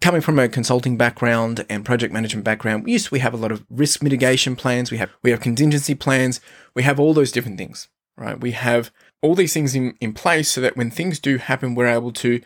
coming 0.00 0.20
from 0.20 0.38
a 0.38 0.48
consulting 0.48 0.96
background 0.96 1.64
and 1.68 1.84
project 1.84 2.12
management 2.12 2.44
background, 2.44 2.88
yes, 2.88 3.10
we 3.10 3.18
have 3.20 3.34
a 3.34 3.38
lot 3.38 3.52
of 3.52 3.64
risk 3.70 4.02
mitigation 4.02 4.56
plans. 4.56 4.90
We 4.90 4.98
have 4.98 5.10
we 5.22 5.30
have 5.30 5.40
contingency 5.40 5.94
plans. 5.94 6.40
We 6.74 6.82
have 6.82 7.00
all 7.00 7.14
those 7.14 7.32
different 7.32 7.58
things, 7.58 7.88
right? 8.16 8.40
We 8.40 8.52
have 8.52 8.90
all 9.22 9.34
these 9.34 9.52
things 9.52 9.74
in, 9.74 9.96
in 10.00 10.12
place 10.12 10.50
so 10.50 10.60
that 10.60 10.76
when 10.76 10.90
things 10.90 11.18
do 11.18 11.38
happen, 11.38 11.74
we're 11.74 11.86
able 11.86 12.12
to 12.12 12.40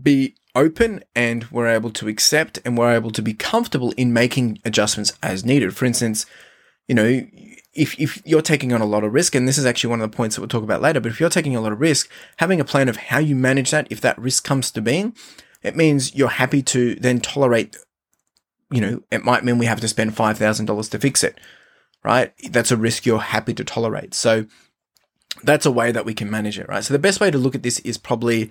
be 0.00 0.36
open 0.54 1.02
and 1.14 1.44
we're 1.50 1.68
able 1.68 1.90
to 1.90 2.08
accept 2.08 2.58
and 2.64 2.76
we're 2.76 2.94
able 2.94 3.10
to 3.10 3.22
be 3.22 3.34
comfortable 3.34 3.92
in 3.96 4.12
making 4.12 4.58
adjustments 4.64 5.12
as 5.22 5.44
needed. 5.44 5.76
For 5.76 5.84
instance, 5.84 6.26
you 6.86 6.94
know, 6.94 7.22
if, 7.74 7.98
if 7.98 8.20
you're 8.24 8.42
taking 8.42 8.72
on 8.72 8.80
a 8.80 8.86
lot 8.86 9.04
of 9.04 9.12
risk, 9.12 9.34
and 9.34 9.46
this 9.46 9.58
is 9.58 9.66
actually 9.66 9.90
one 9.90 10.00
of 10.00 10.10
the 10.10 10.16
points 10.16 10.36
that 10.36 10.42
we'll 10.42 10.48
talk 10.48 10.62
about 10.62 10.82
later, 10.82 11.00
but 11.00 11.12
if 11.12 11.20
you're 11.20 11.28
taking 11.28 11.54
a 11.54 11.60
lot 11.60 11.72
of 11.72 11.80
risk, 11.80 12.10
having 12.38 12.60
a 12.60 12.64
plan 12.64 12.88
of 12.88 12.96
how 12.96 13.18
you 13.18 13.36
manage 13.36 13.70
that, 13.70 13.86
if 13.90 14.00
that 14.00 14.18
risk 14.18 14.44
comes 14.44 14.70
to 14.70 14.80
being, 14.80 15.14
it 15.62 15.76
means 15.76 16.14
you're 16.14 16.28
happy 16.28 16.62
to 16.62 16.94
then 16.96 17.20
tolerate, 17.20 17.76
you 18.70 18.80
know, 18.80 19.02
it 19.10 19.24
might 19.24 19.44
mean 19.44 19.58
we 19.58 19.66
have 19.66 19.80
to 19.80 19.88
spend 19.88 20.16
$5,000 20.16 20.90
to 20.90 20.98
fix 20.98 21.22
it, 21.22 21.38
right? 22.04 22.32
That's 22.50 22.70
a 22.70 22.76
risk 22.76 23.06
you're 23.06 23.18
happy 23.18 23.54
to 23.54 23.64
tolerate. 23.64 24.14
So 24.14 24.46
that's 25.42 25.66
a 25.66 25.70
way 25.70 25.92
that 25.92 26.04
we 26.04 26.14
can 26.14 26.30
manage 26.30 26.58
it, 26.58 26.68
right? 26.68 26.84
So 26.84 26.94
the 26.94 26.98
best 26.98 27.20
way 27.20 27.30
to 27.30 27.38
look 27.38 27.54
at 27.54 27.62
this 27.62 27.78
is 27.80 27.98
probably 27.98 28.50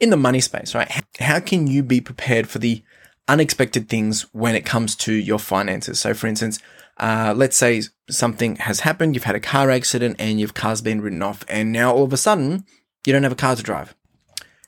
in 0.00 0.10
the 0.10 0.16
money 0.16 0.40
space, 0.40 0.74
right? 0.74 0.90
How 1.20 1.40
can 1.40 1.66
you 1.66 1.82
be 1.82 2.00
prepared 2.00 2.48
for 2.48 2.58
the 2.58 2.82
unexpected 3.28 3.88
things 3.88 4.22
when 4.32 4.54
it 4.54 4.64
comes 4.64 4.96
to 4.96 5.12
your 5.12 5.38
finances? 5.38 6.00
So 6.00 6.14
for 6.14 6.26
instance, 6.26 6.58
uh, 6.98 7.34
let's 7.36 7.56
say 7.56 7.82
something 8.10 8.56
has 8.56 8.80
happened, 8.80 9.14
you've 9.14 9.24
had 9.24 9.34
a 9.34 9.40
car 9.40 9.70
accident 9.70 10.16
and 10.18 10.38
your 10.38 10.48
car's 10.50 10.80
been 10.80 11.00
written 11.00 11.22
off, 11.22 11.44
and 11.48 11.72
now 11.72 11.92
all 11.92 12.04
of 12.04 12.12
a 12.12 12.16
sudden 12.16 12.64
you 13.06 13.12
don't 13.12 13.22
have 13.22 13.32
a 13.32 13.36
car 13.36 13.56
to 13.56 13.62
drive. 13.62 13.94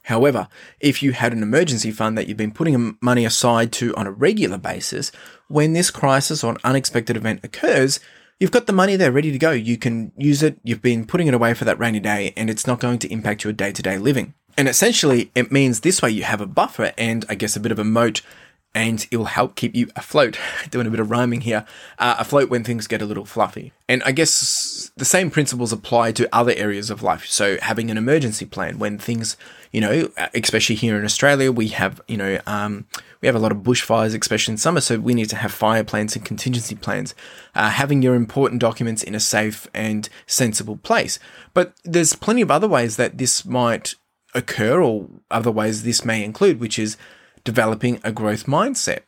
However, 0.04 0.48
if 0.80 1.02
you 1.02 1.12
had 1.12 1.32
an 1.32 1.42
emergency 1.42 1.90
fund 1.90 2.18
that 2.18 2.26
you've 2.26 2.36
been 2.36 2.52
putting 2.52 2.98
money 3.00 3.24
aside 3.24 3.72
to 3.72 3.94
on 3.96 4.06
a 4.06 4.12
regular 4.12 4.58
basis, 4.58 5.10
when 5.48 5.72
this 5.72 5.90
crisis 5.90 6.44
or 6.44 6.52
an 6.52 6.58
unexpected 6.62 7.16
event 7.16 7.40
occurs, 7.42 8.00
you've 8.38 8.50
got 8.50 8.66
the 8.66 8.72
money 8.72 8.96
there 8.96 9.10
ready 9.10 9.32
to 9.32 9.38
go. 9.38 9.50
You 9.50 9.78
can 9.78 10.12
use 10.16 10.42
it. 10.42 10.58
You've 10.62 10.82
been 10.82 11.06
putting 11.06 11.26
it 11.26 11.34
away 11.34 11.54
for 11.54 11.64
that 11.64 11.78
rainy 11.78 12.00
day 12.00 12.34
and 12.36 12.50
it's 12.50 12.66
not 12.66 12.80
going 12.80 12.98
to 12.98 13.12
impact 13.12 13.44
your 13.44 13.54
day 13.54 13.72
to 13.72 13.82
day 13.82 13.96
living. 13.96 14.34
And 14.58 14.68
essentially, 14.68 15.30
it 15.34 15.50
means 15.50 15.80
this 15.80 16.02
way 16.02 16.10
you 16.10 16.22
have 16.24 16.42
a 16.42 16.46
buffer 16.46 16.92
and 16.98 17.24
I 17.30 17.34
guess 17.34 17.56
a 17.56 17.60
bit 17.60 17.72
of 17.72 17.78
a 17.78 17.84
moat 17.84 18.20
and 18.74 19.06
it 19.10 19.16
will 19.16 19.26
help 19.26 19.54
keep 19.54 19.74
you 19.74 19.88
afloat. 19.94 20.38
Doing 20.70 20.86
a 20.86 20.90
bit 20.90 21.00
of 21.00 21.10
rhyming 21.10 21.42
here, 21.42 21.64
uh, 21.98 22.16
afloat 22.18 22.50
when 22.50 22.64
things 22.64 22.86
get 22.86 23.00
a 23.00 23.06
little 23.06 23.24
fluffy. 23.24 23.72
And 23.88 24.02
I 24.04 24.12
guess 24.12 24.90
the 24.96 25.04
same 25.04 25.30
principles 25.30 25.72
apply 25.72 26.12
to 26.12 26.28
other 26.34 26.52
areas 26.56 26.90
of 26.90 27.02
life. 27.02 27.26
So 27.26 27.58
having 27.60 27.90
an 27.90 27.98
emergency 27.98 28.46
plan 28.46 28.78
when 28.78 28.98
things, 28.98 29.36
you 29.72 29.80
know, 29.80 30.08
especially 30.34 30.76
here 30.76 30.98
in 30.98 31.04
Australia, 31.04 31.52
we 31.52 31.68
have, 31.68 32.00
you 32.08 32.16
know, 32.16 32.38
um, 32.46 32.86
we 33.20 33.26
have 33.26 33.36
a 33.36 33.40
lot 33.40 33.52
of 33.52 33.58
bushfires, 33.58 34.18
especially 34.18 34.52
in 34.52 34.58
summer. 34.58 34.80
So 34.80 34.98
we 34.98 35.14
need 35.14 35.28
to 35.30 35.36
have 35.36 35.52
fire 35.52 35.84
plans 35.84 36.16
and 36.16 36.24
contingency 36.24 36.74
plans. 36.74 37.14
Uh, 37.54 37.70
having 37.70 38.02
your 38.02 38.14
important 38.14 38.60
documents 38.60 39.02
in 39.02 39.14
a 39.14 39.20
safe 39.20 39.68
and 39.72 40.08
sensible 40.26 40.76
place. 40.78 41.18
But 41.52 41.74
there's 41.84 42.14
plenty 42.14 42.42
of 42.42 42.50
other 42.50 42.68
ways 42.68 42.96
that 42.96 43.18
this 43.18 43.44
might 43.44 43.94
occur, 44.34 44.82
or 44.82 45.08
other 45.30 45.50
ways 45.50 45.84
this 45.84 46.04
may 46.04 46.24
include, 46.24 46.58
which 46.58 46.78
is 46.78 46.96
developing 47.44 48.00
a 48.02 48.10
growth 48.10 48.46
mindset, 48.46 49.00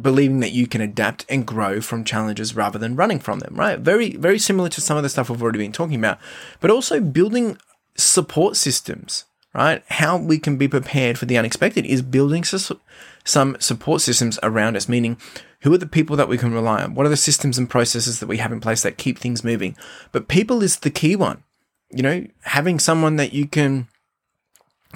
believing 0.00 0.40
that 0.40 0.52
you 0.52 0.66
can 0.66 0.80
adapt 0.80 1.24
and 1.28 1.46
grow 1.46 1.80
from 1.80 2.04
challenges 2.04 2.56
rather 2.56 2.78
than 2.78 2.96
running 2.96 3.20
from 3.20 3.38
them, 3.38 3.54
right? 3.54 3.78
Very, 3.78 4.16
very 4.16 4.38
similar 4.38 4.68
to 4.70 4.80
some 4.80 4.96
of 4.96 5.02
the 5.02 5.08
stuff 5.08 5.30
we've 5.30 5.42
already 5.42 5.60
been 5.60 5.72
talking 5.72 5.98
about, 5.98 6.18
but 6.60 6.70
also 6.70 7.00
building 7.00 7.56
support 7.96 8.56
systems, 8.56 9.24
right? 9.54 9.84
How 9.88 10.16
we 10.16 10.38
can 10.38 10.56
be 10.56 10.66
prepared 10.66 11.16
for 11.16 11.26
the 11.26 11.38
unexpected 11.38 11.86
is 11.86 12.02
building 12.02 12.42
some 12.42 13.56
support 13.60 14.00
systems 14.00 14.38
around 14.42 14.76
us, 14.76 14.88
meaning 14.88 15.16
who 15.60 15.72
are 15.72 15.78
the 15.78 15.86
people 15.86 16.16
that 16.16 16.28
we 16.28 16.36
can 16.36 16.52
rely 16.52 16.82
on? 16.82 16.94
What 16.94 17.06
are 17.06 17.10
the 17.10 17.16
systems 17.16 17.56
and 17.56 17.70
processes 17.70 18.18
that 18.18 18.26
we 18.26 18.38
have 18.38 18.52
in 18.52 18.60
place 18.60 18.82
that 18.82 18.98
keep 18.98 19.18
things 19.18 19.44
moving? 19.44 19.76
But 20.10 20.26
people 20.26 20.62
is 20.62 20.80
the 20.80 20.90
key 20.90 21.14
one. 21.14 21.44
You 21.90 22.02
know, 22.02 22.26
having 22.42 22.80
someone 22.80 23.14
that 23.16 23.32
you 23.32 23.46
can 23.46 23.86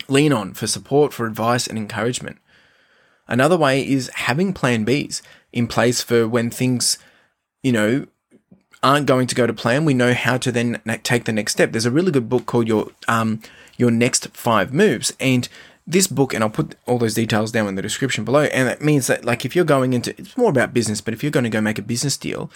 lean 0.08 0.32
on 0.32 0.54
for 0.54 0.66
support, 0.66 1.12
for 1.12 1.26
advice 1.26 1.68
and 1.68 1.78
encouragement. 1.78 2.38
Another 3.28 3.56
way 3.56 3.86
is 3.86 4.10
having 4.14 4.52
plan 4.52 4.84
Bs 4.86 5.22
in 5.52 5.66
place 5.66 6.02
for 6.02 6.26
when 6.26 6.50
things, 6.50 6.98
you 7.62 7.72
know, 7.72 8.06
aren't 8.82 9.06
going 9.06 9.26
to 9.26 9.34
go 9.34 9.46
to 9.46 9.52
plan. 9.52 9.84
We 9.84 9.94
know 9.94 10.14
how 10.14 10.38
to 10.38 10.52
then 10.52 10.80
take 11.02 11.24
the 11.24 11.32
next 11.32 11.52
step. 11.52 11.72
There's 11.72 11.86
a 11.86 11.90
really 11.90 12.12
good 12.12 12.28
book 12.28 12.46
called 12.46 12.68
Your 12.68 12.88
um, 13.06 13.40
Your 13.76 13.90
Next 13.90 14.28
Five 14.28 14.72
Moves, 14.72 15.12
and 15.20 15.48
this 15.86 16.06
book, 16.06 16.34
and 16.34 16.44
I'll 16.44 16.50
put 16.50 16.76
all 16.86 16.98
those 16.98 17.14
details 17.14 17.50
down 17.50 17.66
in 17.66 17.74
the 17.74 17.82
description 17.82 18.24
below. 18.24 18.42
And 18.42 18.68
that 18.68 18.82
means 18.82 19.06
that, 19.06 19.24
like, 19.24 19.44
if 19.44 19.56
you're 19.56 19.64
going 19.64 19.94
into, 19.94 20.10
it's 20.18 20.36
more 20.36 20.50
about 20.50 20.74
business, 20.74 21.00
but 21.00 21.14
if 21.14 21.22
you're 21.22 21.32
going 21.32 21.44
to 21.44 21.50
go 21.50 21.62
make 21.62 21.78
a 21.78 21.82
business 21.82 22.16
deal, 22.16 22.50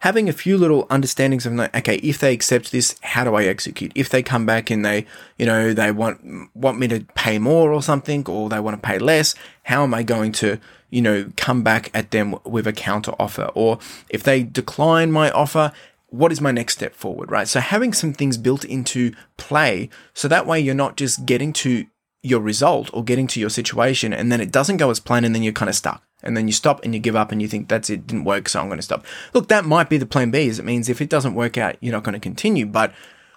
having 0.00 0.28
a 0.28 0.32
few 0.32 0.56
little 0.56 0.86
understandings 0.90 1.44
of 1.44 1.52
like, 1.54 1.74
okay, 1.76 1.96
if 1.96 2.18
they 2.18 2.32
accept 2.32 2.70
this, 2.72 2.96
how 3.02 3.24
do 3.24 3.34
I 3.34 3.44
execute? 3.44 3.92
If 3.94 4.08
they 4.08 4.22
come 4.22 4.46
back 4.46 4.70
and 4.70 4.84
they, 4.84 5.06
you 5.36 5.46
know, 5.46 5.74
they 5.74 5.90
want 5.90 6.50
want 6.54 6.78
me 6.78 6.88
to 6.88 7.00
pay 7.14 7.38
more 7.38 7.72
or 7.72 7.82
something, 7.82 8.24
or 8.28 8.48
they 8.48 8.60
want 8.60 8.80
to 8.80 8.86
pay 8.86 8.98
less, 8.98 9.34
how 9.64 9.82
am 9.82 9.94
I 9.94 10.02
going 10.02 10.32
to, 10.32 10.58
you 10.90 11.02
know, 11.02 11.30
come 11.36 11.62
back 11.62 11.90
at 11.94 12.10
them 12.10 12.36
with 12.44 12.66
a 12.66 12.72
counter 12.72 13.12
offer? 13.18 13.50
Or 13.54 13.78
if 14.08 14.22
they 14.22 14.42
decline 14.42 15.10
my 15.10 15.30
offer, 15.30 15.72
what 16.10 16.32
is 16.32 16.40
my 16.40 16.52
next 16.52 16.74
step 16.74 16.94
forward, 16.94 17.30
right? 17.30 17.48
So 17.48 17.60
having 17.60 17.92
some 17.92 18.12
things 18.12 18.38
built 18.38 18.64
into 18.64 19.12
play, 19.36 19.90
so 20.14 20.28
that 20.28 20.46
way 20.46 20.60
you're 20.60 20.74
not 20.74 20.96
just 20.96 21.26
getting 21.26 21.52
to 21.54 21.86
your 22.22 22.40
result 22.40 22.90
or 22.92 23.04
getting 23.04 23.26
to 23.28 23.40
your 23.40 23.50
situation 23.50 24.12
and 24.12 24.32
then 24.32 24.40
it 24.40 24.50
doesn't 24.50 24.78
go 24.78 24.90
as 24.90 24.98
planned 24.98 25.24
and 25.24 25.34
then 25.34 25.42
you're 25.42 25.52
kind 25.52 25.68
of 25.68 25.74
stuck 25.76 26.02
and 26.22 26.36
then 26.36 26.46
you 26.46 26.52
stop 26.52 26.84
and 26.84 26.94
you 26.94 27.00
give 27.00 27.16
up 27.16 27.32
and 27.32 27.40
you 27.40 27.48
think 27.48 27.68
that's 27.68 27.90
it 27.90 28.06
didn't 28.06 28.24
work 28.24 28.48
so 28.48 28.60
i'm 28.60 28.66
going 28.66 28.78
to 28.78 28.82
stop. 28.82 29.04
Look 29.34 29.48
that 29.48 29.64
might 29.64 29.88
be 29.88 29.98
the 29.98 30.06
plan 30.06 30.30
b 30.30 30.46
is 30.46 30.58
it 30.58 30.64
means 30.64 30.88
if 30.88 31.00
it 31.00 31.10
doesn't 31.10 31.34
work 31.34 31.58
out 31.58 31.76
you're 31.80 31.92
not 31.92 32.04
going 32.04 32.14
to 32.14 32.20
continue 32.20 32.66
but 32.66 32.92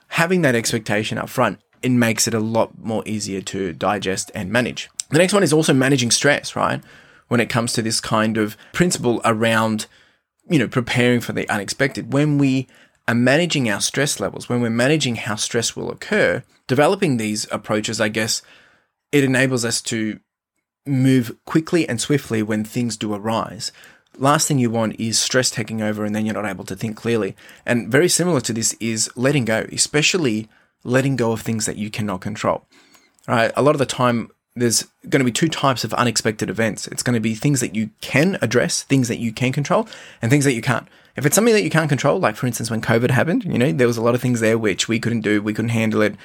having 0.10 0.42
that 0.42 0.56
expectation 0.56 1.18
up 1.18 1.30
front 1.30 1.60
it 1.82 1.90
makes 1.90 2.28
it 2.28 2.34
a 2.34 2.40
lot 2.40 2.78
more 2.78 3.04
easier 3.08 3.42
to 3.42 3.74
digest 3.74 4.30
and 4.36 4.52
manage. 4.52 4.88
The 5.10 5.18
next 5.18 5.34
one 5.34 5.42
is 5.44 5.54
also 5.54 5.74
managing 5.74 6.12
stress 6.12 6.56
right? 6.56 6.82
When 7.28 7.40
it 7.40 7.50
comes 7.50 7.74
to 7.74 7.82
this 7.82 8.00
kind 8.02 8.38
of 8.38 8.58
principle 8.74 9.22
around 9.24 9.88
you 10.50 10.60
know 10.60 10.68
preparing 10.68 11.22
for 11.22 11.34
the 11.34 11.48
unexpected. 11.50 12.14
When 12.14 12.38
we 12.38 12.68
are 13.08 13.16
managing 13.16 13.70
our 13.70 13.82
stress 13.82 14.20
levels 14.20 14.48
when 14.48 14.62
we're 14.62 14.70
managing 14.70 15.16
how 15.16 15.36
stress 15.36 15.76
will 15.76 15.92
occur 15.92 16.44
developing 16.68 17.18
these 17.18 17.48
approaches 17.52 18.00
i 18.00 18.08
guess 18.08 18.42
it 19.12 19.24
enables 19.24 19.66
us 19.66 19.82
to 19.82 20.20
move 20.86 21.36
quickly 21.46 21.88
and 21.88 22.00
swiftly 22.02 22.42
when 22.42 22.64
things 22.64 22.98
do 22.98 23.14
arise. 23.14 23.72
Last 24.18 24.48
thing 24.48 24.60
you 24.60 24.70
want 24.70 25.00
is 25.00 25.20
stress 25.20 25.50
taking 25.50 25.82
over 25.82 26.04
and 26.04 26.14
then 26.14 26.26
you're 26.26 26.36
not 26.36 26.46
able 26.46 26.66
to 26.66 26.76
think 26.76 26.98
clearly. 26.98 27.36
And 27.66 27.90
very 27.90 28.10
similar 28.10 28.42
to 28.42 28.54
this 28.54 28.74
is 28.74 29.10
letting 29.16 29.46
go, 29.46 29.66
especially 29.72 30.50
letting 30.84 31.16
go 31.16 31.32
of 31.32 31.42
things 31.42 31.66
that 31.66 31.78
you 31.78 31.90
cannot 31.90 32.22
control. 32.22 32.66
Right? 33.28 33.52
A 33.56 33.62
lot 33.62 33.76
of 33.76 33.80
the 33.80 33.86
time, 33.86 34.32
there's 34.56 34.84
going 35.08 35.22
to 35.22 35.26
be 35.26 35.32
two 35.32 35.48
types 35.48 35.84
of 35.84 35.94
unexpected 35.94 36.50
events. 36.50 36.88
It's 36.88 37.04
going 37.04 37.14
to 37.14 37.22
be 37.22 37.36
things 37.36 37.62
that 37.62 37.74
you 37.76 37.92
can 38.02 38.38
address, 38.42 38.84
things 38.84 39.08
that 39.08 39.20
you 39.20 39.32
can 39.32 39.54
control, 39.54 39.88
and 40.22 40.30
things 40.30 40.44
that 40.46 40.54
you 40.54 40.62
can't. 40.62 40.88
If 41.16 41.26
it's 41.26 41.36
something 41.36 41.54
that 41.54 41.64
you 41.64 41.70
can't 41.70 41.90
control, 41.90 42.20
like 42.20 42.36
for 42.36 42.48
instance, 42.48 42.70
when 42.70 42.82
COVID 42.82 43.12
happened, 43.12 43.46
you 43.46 43.58
know, 43.58 43.72
there 43.72 43.88
was 43.88 43.98
a 43.98 44.02
lot 44.02 44.16
of 44.16 44.22
things 44.22 44.40
there 44.40 44.58
which 44.58 44.88
we 44.88 45.00
couldn't 45.00 45.22
do, 45.22 45.42
we 45.42 45.54
couldn't 45.54 45.70
handle 45.70 46.02
it 46.02 46.16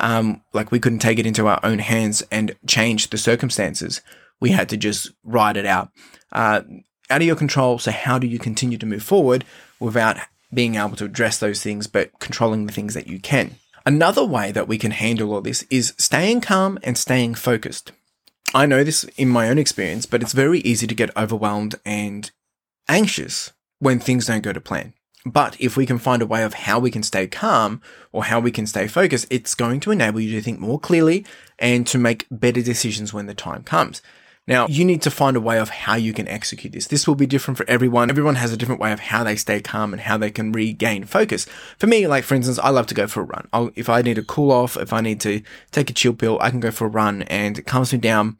um, 0.00 0.42
like 0.52 0.72
we 0.72 0.80
couldn't 0.80 0.98
take 0.98 1.18
it 1.18 1.26
into 1.26 1.46
our 1.46 1.60
own 1.62 1.78
hands 1.78 2.22
and 2.30 2.56
change 2.66 3.10
the 3.10 3.18
circumstances. 3.18 4.00
We 4.40 4.50
had 4.50 4.68
to 4.70 4.76
just 4.76 5.12
ride 5.24 5.56
it 5.56 5.66
out. 5.66 5.90
Uh, 6.32 6.62
out 7.10 7.20
of 7.20 7.26
your 7.26 7.36
control. 7.36 7.78
So 7.78 7.90
how 7.90 8.18
do 8.18 8.26
you 8.26 8.38
continue 8.38 8.78
to 8.78 8.86
move 8.86 9.02
forward 9.02 9.44
without 9.78 10.16
being 10.54 10.76
able 10.76 10.96
to 10.96 11.04
address 11.04 11.38
those 11.38 11.62
things, 11.62 11.86
but 11.86 12.18
controlling 12.20 12.66
the 12.66 12.72
things 12.72 12.94
that 12.94 13.06
you 13.06 13.18
can? 13.18 13.56
Another 13.84 14.24
way 14.24 14.52
that 14.52 14.68
we 14.68 14.78
can 14.78 14.92
handle 14.92 15.32
all 15.32 15.40
this 15.40 15.64
is 15.70 15.94
staying 15.98 16.42
calm 16.42 16.78
and 16.82 16.96
staying 16.96 17.34
focused. 17.34 17.92
I 18.54 18.66
know 18.66 18.84
this 18.84 19.04
in 19.16 19.28
my 19.28 19.48
own 19.48 19.58
experience, 19.58 20.06
but 20.06 20.22
it's 20.22 20.32
very 20.32 20.60
easy 20.60 20.86
to 20.86 20.94
get 20.94 21.16
overwhelmed 21.16 21.76
and 21.84 22.30
anxious 22.88 23.52
when 23.78 24.00
things 24.00 24.26
don't 24.26 24.42
go 24.42 24.52
to 24.52 24.60
plan. 24.60 24.92
But 25.26 25.56
if 25.60 25.76
we 25.76 25.86
can 25.86 25.98
find 25.98 26.22
a 26.22 26.26
way 26.26 26.42
of 26.42 26.54
how 26.54 26.78
we 26.78 26.90
can 26.90 27.02
stay 27.02 27.26
calm 27.26 27.82
or 28.12 28.24
how 28.24 28.40
we 28.40 28.50
can 28.50 28.66
stay 28.66 28.86
focused, 28.88 29.26
it's 29.30 29.54
going 29.54 29.80
to 29.80 29.90
enable 29.90 30.20
you 30.20 30.34
to 30.36 30.42
think 30.42 30.60
more 30.60 30.80
clearly 30.80 31.26
and 31.58 31.86
to 31.88 31.98
make 31.98 32.26
better 32.30 32.62
decisions 32.62 33.12
when 33.12 33.26
the 33.26 33.34
time 33.34 33.62
comes. 33.62 34.00
Now, 34.46 34.66
you 34.66 34.84
need 34.84 35.02
to 35.02 35.10
find 35.10 35.36
a 35.36 35.40
way 35.40 35.58
of 35.58 35.68
how 35.68 35.94
you 35.94 36.12
can 36.12 36.26
execute 36.26 36.72
this. 36.72 36.86
This 36.86 37.06
will 37.06 37.14
be 37.14 37.26
different 37.26 37.58
for 37.58 37.68
everyone. 37.68 38.10
Everyone 38.10 38.34
has 38.36 38.52
a 38.52 38.56
different 38.56 38.80
way 38.80 38.90
of 38.92 38.98
how 38.98 39.22
they 39.22 39.36
stay 39.36 39.60
calm 39.60 39.92
and 39.92 40.02
how 40.02 40.16
they 40.16 40.30
can 40.30 40.50
regain 40.50 41.04
focus. 41.04 41.46
For 41.78 41.86
me, 41.86 42.06
like 42.06 42.24
for 42.24 42.34
instance, 42.34 42.58
I 42.58 42.70
love 42.70 42.86
to 42.88 42.94
go 42.94 43.06
for 43.06 43.20
a 43.20 43.24
run. 43.24 43.48
I'll, 43.52 43.70
if 43.76 43.88
I 43.88 44.02
need 44.02 44.14
to 44.14 44.24
cool 44.24 44.50
off, 44.50 44.76
if 44.76 44.92
I 44.92 45.02
need 45.02 45.20
to 45.20 45.42
take 45.70 45.90
a 45.90 45.92
chill 45.92 46.14
pill, 46.14 46.38
I 46.40 46.50
can 46.50 46.58
go 46.58 46.70
for 46.70 46.86
a 46.86 46.90
run 46.90 47.22
and 47.22 47.58
it 47.58 47.66
calms 47.66 47.92
me 47.92 47.98
down 47.98 48.38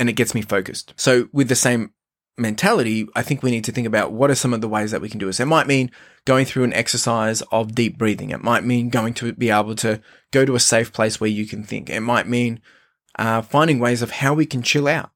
and 0.00 0.08
it 0.08 0.14
gets 0.14 0.34
me 0.34 0.42
focused. 0.42 0.94
So 0.96 1.28
with 1.32 1.48
the 1.48 1.54
same 1.54 1.92
mentality, 2.38 3.06
I 3.14 3.22
think 3.22 3.42
we 3.42 3.50
need 3.50 3.64
to 3.64 3.72
think 3.72 3.86
about 3.86 4.12
what 4.12 4.30
are 4.30 4.34
some 4.34 4.54
of 4.54 4.60
the 4.60 4.68
ways 4.68 4.90
that 4.90 5.00
we 5.00 5.08
can 5.08 5.18
do 5.18 5.26
this. 5.26 5.40
It 5.40 5.46
might 5.46 5.66
mean 5.66 5.90
going 6.24 6.44
through 6.44 6.64
an 6.64 6.72
exercise 6.72 7.42
of 7.52 7.74
deep 7.74 7.98
breathing. 7.98 8.30
It 8.30 8.42
might 8.42 8.64
mean 8.64 8.90
going 8.90 9.14
to 9.14 9.32
be 9.32 9.50
able 9.50 9.74
to 9.76 10.00
go 10.30 10.44
to 10.44 10.54
a 10.54 10.60
safe 10.60 10.92
place 10.92 11.20
where 11.20 11.30
you 11.30 11.46
can 11.46 11.64
think. 11.64 11.90
It 11.90 12.00
might 12.00 12.28
mean 12.28 12.60
uh, 13.18 13.42
finding 13.42 13.78
ways 13.78 14.02
of 14.02 14.10
how 14.10 14.34
we 14.34 14.46
can 14.46 14.62
chill 14.62 14.88
out. 14.88 15.10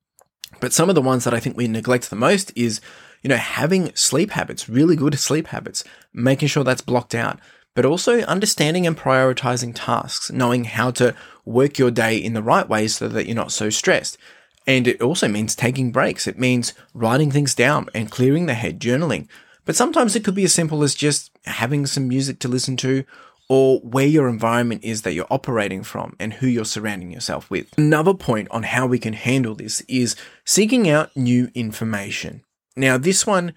But 0.61 0.73
some 0.73 0.89
of 0.89 0.95
the 0.95 1.03
ones 1.03 1.25
that 1.25 1.35
I 1.35 1.41
think 1.41 1.57
we 1.57 1.69
neglect 1.69 2.11
the 2.11 2.17
most 2.17 2.53
is, 2.57 2.81
you 3.23 3.29
know, 3.29 3.37
having 3.37 3.95
sleep 3.95 4.31
habits, 4.31 4.69
really 4.69 4.97
good 4.97 5.19
sleep 5.19 5.49
habits, 5.49 5.85
making 6.13 6.49
sure 6.49 6.65
that's 6.65 6.83
blocked 6.83 7.15
out, 7.15 7.39
but 7.75 7.85
also 7.85 8.21
understanding 8.23 8.87
and 8.87 8.97
prioritizing 8.97 9.73
tasks, 9.75 10.31
knowing 10.31 10.65
how 10.65 10.91
to 10.93 11.15
work 11.45 11.79
your 11.79 11.91
day 11.91 12.17
in 12.17 12.35
the 12.35 12.43
right 12.43 12.69
way 12.69 12.87
so 12.87 13.09
that 13.09 13.27
you're 13.27 13.35
not 13.35 13.53
so 13.53 13.71
stressed. 13.71 14.19
And 14.67 14.87
it 14.87 15.01
also 15.03 15.29
means 15.29 15.55
taking 15.55 15.93
breaks. 15.93 16.27
It 16.27 16.39
means 16.39 16.73
writing 16.95 17.31
things 17.31 17.55
down 17.55 17.89
and 17.95 18.11
clearing 18.11 18.47
the 18.47 18.55
head, 18.55 18.81
journaling. 18.81 19.29
But 19.65 19.77
sometimes 19.77 20.17
it 20.17 20.25
could 20.25 20.35
be 20.35 20.45
as 20.45 20.53
simple 20.53 20.83
as 20.83 20.95
just 20.95 21.31
having 21.45 21.87
some 21.87 22.09
music 22.09 22.39
to 22.41 22.49
listen 22.49 22.77
to 22.79 23.05
or 23.49 23.81
where 23.81 24.07
your 24.07 24.29
environment 24.29 24.83
is 24.83 25.03
that 25.03 25.13
you're 25.13 25.27
operating 25.31 25.83
from 25.83 26.17
and 26.19 26.35
who 26.35 26.47
you're 26.47 26.65
surrounding 26.65 27.11
yourself 27.11 27.51
with. 27.51 27.67
Another 27.77 28.15
point 28.15 28.49
on 28.51 28.63
how 28.63 28.87
we 28.87 28.99
can 28.99 29.13
handle 29.13 29.55
this 29.55 29.83
is 29.83 30.17
seeking 30.45 30.89
out 30.89 31.15
new 31.17 31.51
information. 31.55 32.43
Now, 32.77 32.97
this 32.99 33.27
one, 33.27 33.53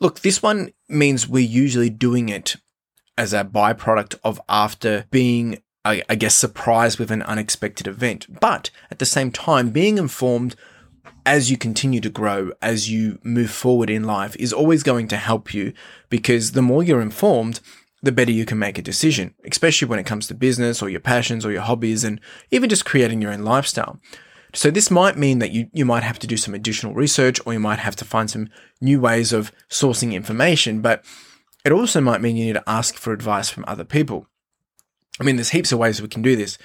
look, 0.00 0.20
this 0.20 0.42
one 0.42 0.70
means 0.88 1.28
we're 1.28 1.40
usually 1.40 1.90
doing 1.90 2.28
it 2.28 2.56
as 3.18 3.32
a 3.32 3.44
byproduct 3.44 4.18
of 4.24 4.40
after 4.48 5.04
being 5.10 5.58
I, 5.86 6.02
I 6.08 6.14
guess, 6.16 6.34
surprised 6.34 6.98
with 6.98 7.10
an 7.10 7.22
unexpected 7.22 7.86
event. 7.86 8.26
But 8.40 8.70
at 8.90 8.98
the 8.98 9.06
same 9.06 9.30
time, 9.30 9.70
being 9.70 9.98
informed 9.98 10.56
as 11.24 11.50
you 11.50 11.56
continue 11.56 12.00
to 12.00 12.10
grow, 12.20 12.50
as 12.60 12.90
you 12.90 13.18
move 13.22 13.50
forward 13.50 13.90
in 13.90 14.04
life, 14.04 14.34
is 14.36 14.52
always 14.52 14.82
going 14.82 15.08
to 15.08 15.16
help 15.16 15.54
you 15.54 15.72
because 16.08 16.52
the 16.52 16.62
more 16.70 16.82
you're 16.82 17.00
informed, 17.10 17.60
the 18.02 18.12
better 18.12 18.30
you 18.30 18.44
can 18.44 18.58
make 18.58 18.78
a 18.78 18.82
decision, 18.92 19.34
especially 19.50 19.88
when 19.88 19.98
it 19.98 20.06
comes 20.06 20.26
to 20.26 20.34
business 20.34 20.82
or 20.82 20.88
your 20.88 21.00
passions 21.00 21.44
or 21.44 21.52
your 21.52 21.62
hobbies 21.62 22.04
and 22.04 22.20
even 22.50 22.68
just 22.68 22.84
creating 22.84 23.22
your 23.22 23.32
own 23.32 23.42
lifestyle. 23.42 23.98
So 24.54 24.70
this 24.70 24.90
might 24.90 25.16
mean 25.16 25.38
that 25.40 25.52
you, 25.52 25.68
you 25.72 25.84
might 25.84 26.02
have 26.04 26.18
to 26.20 26.26
do 26.26 26.36
some 26.36 26.54
additional 26.54 26.94
research 26.94 27.40
or 27.44 27.52
you 27.52 27.60
might 27.60 27.80
have 27.80 27.96
to 27.96 28.04
find 28.04 28.30
some 28.30 28.48
new 28.80 29.00
ways 29.00 29.32
of 29.32 29.52
sourcing 29.70 30.12
information, 30.12 30.80
but 30.80 31.04
It 31.66 31.72
also 31.72 32.00
might 32.00 32.20
mean 32.20 32.36
you 32.36 32.46
need 32.46 32.60
to 32.60 32.70
ask 32.70 32.94
for 32.94 33.12
advice 33.12 33.50
from 33.50 33.64
other 33.66 33.82
people. 33.82 34.28
I 35.20 35.24
mean, 35.24 35.36
there's 35.36 35.50
heaps 35.50 35.72
of 35.72 35.78
ways 35.78 36.02
we 36.02 36.08
can 36.08 36.22
do 36.22 36.36
this. 36.36 36.58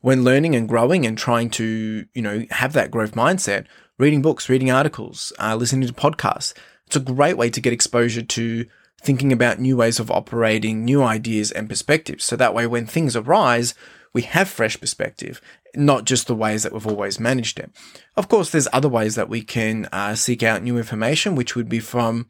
When 0.00 0.24
learning 0.24 0.54
and 0.54 0.68
growing 0.68 1.04
and 1.06 1.18
trying 1.18 1.50
to, 1.50 2.06
you 2.14 2.22
know, 2.22 2.44
have 2.50 2.72
that 2.74 2.90
growth 2.90 3.12
mindset, 3.12 3.66
reading 3.98 4.22
books, 4.22 4.48
reading 4.48 4.70
articles, 4.70 5.32
uh, 5.40 5.56
listening 5.56 5.86
to 5.88 5.92
podcasts, 5.92 6.54
it's 6.86 6.96
a 6.96 7.00
great 7.00 7.36
way 7.36 7.50
to 7.50 7.60
get 7.60 7.72
exposure 7.72 8.22
to 8.22 8.66
thinking 9.00 9.32
about 9.32 9.60
new 9.60 9.76
ways 9.76 10.00
of 10.00 10.10
operating, 10.10 10.84
new 10.84 11.02
ideas 11.02 11.50
and 11.52 11.68
perspectives. 11.68 12.24
So 12.24 12.36
that 12.36 12.54
way, 12.54 12.66
when 12.66 12.86
things 12.86 13.14
arise, 13.14 13.74
we 14.12 14.22
have 14.22 14.48
fresh 14.48 14.78
perspective, 14.80 15.40
not 15.74 16.04
just 16.04 16.26
the 16.26 16.34
ways 16.34 16.62
that 16.62 16.72
we've 16.72 16.86
always 16.86 17.20
managed 17.20 17.58
it. 17.58 17.70
Of 18.16 18.28
course, 18.28 18.50
there's 18.50 18.68
other 18.72 18.88
ways 18.88 19.16
that 19.16 19.28
we 19.28 19.42
can 19.42 19.88
uh, 19.92 20.14
seek 20.14 20.42
out 20.42 20.62
new 20.62 20.78
information, 20.78 21.34
which 21.34 21.54
would 21.54 21.68
be 21.68 21.80
from 21.80 22.26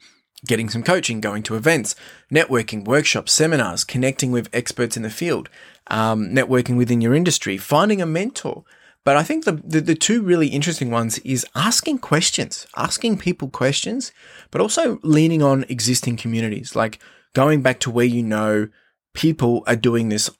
getting 0.47 0.69
some 0.69 0.83
coaching, 0.83 1.21
going 1.21 1.43
to 1.45 1.57
events, 1.57 1.95
networking, 2.33 2.85
workshops, 2.85 3.33
seminars, 3.33 3.85
connecting 3.85 4.31
with 4.31 4.49
experts 4.53 4.97
in 4.97 5.03
the 5.03 5.11
field, 5.11 5.49
um, 5.89 6.29
networking 6.29 6.77
within 6.77 7.01
your 7.01 7.15
industry, 7.15 7.57
finding 7.57 8.01
a 8.01 8.07
mentor. 8.07 8.65
But 9.05 9.17
I 9.17 9.23
think 9.23 9.45
the, 9.45 9.53
the, 9.65 9.81
the 9.81 9.95
two 9.95 10.23
really 10.23 10.49
interesting 10.49 10.91
ones 10.91 11.19
is 11.21 11.47
asking 11.55 11.99
questions, 11.99 12.67
asking 12.77 13.19
people 13.19 13.49
questions, 13.49 14.13
but 14.51 14.61
also 14.61 14.99
leaning 15.03 15.43
on 15.43 15.65
existing 15.69 16.17
communities, 16.17 16.77
like 16.77 16.99
going 17.35 17.63
back 17.63 17.81
to 17.81 17.91
where 17.91 18.05
you 18.05 18.23
know 18.23 18.69
people 19.15 19.65
are 19.67 19.77
doing 19.77 20.09
this 20.09 20.31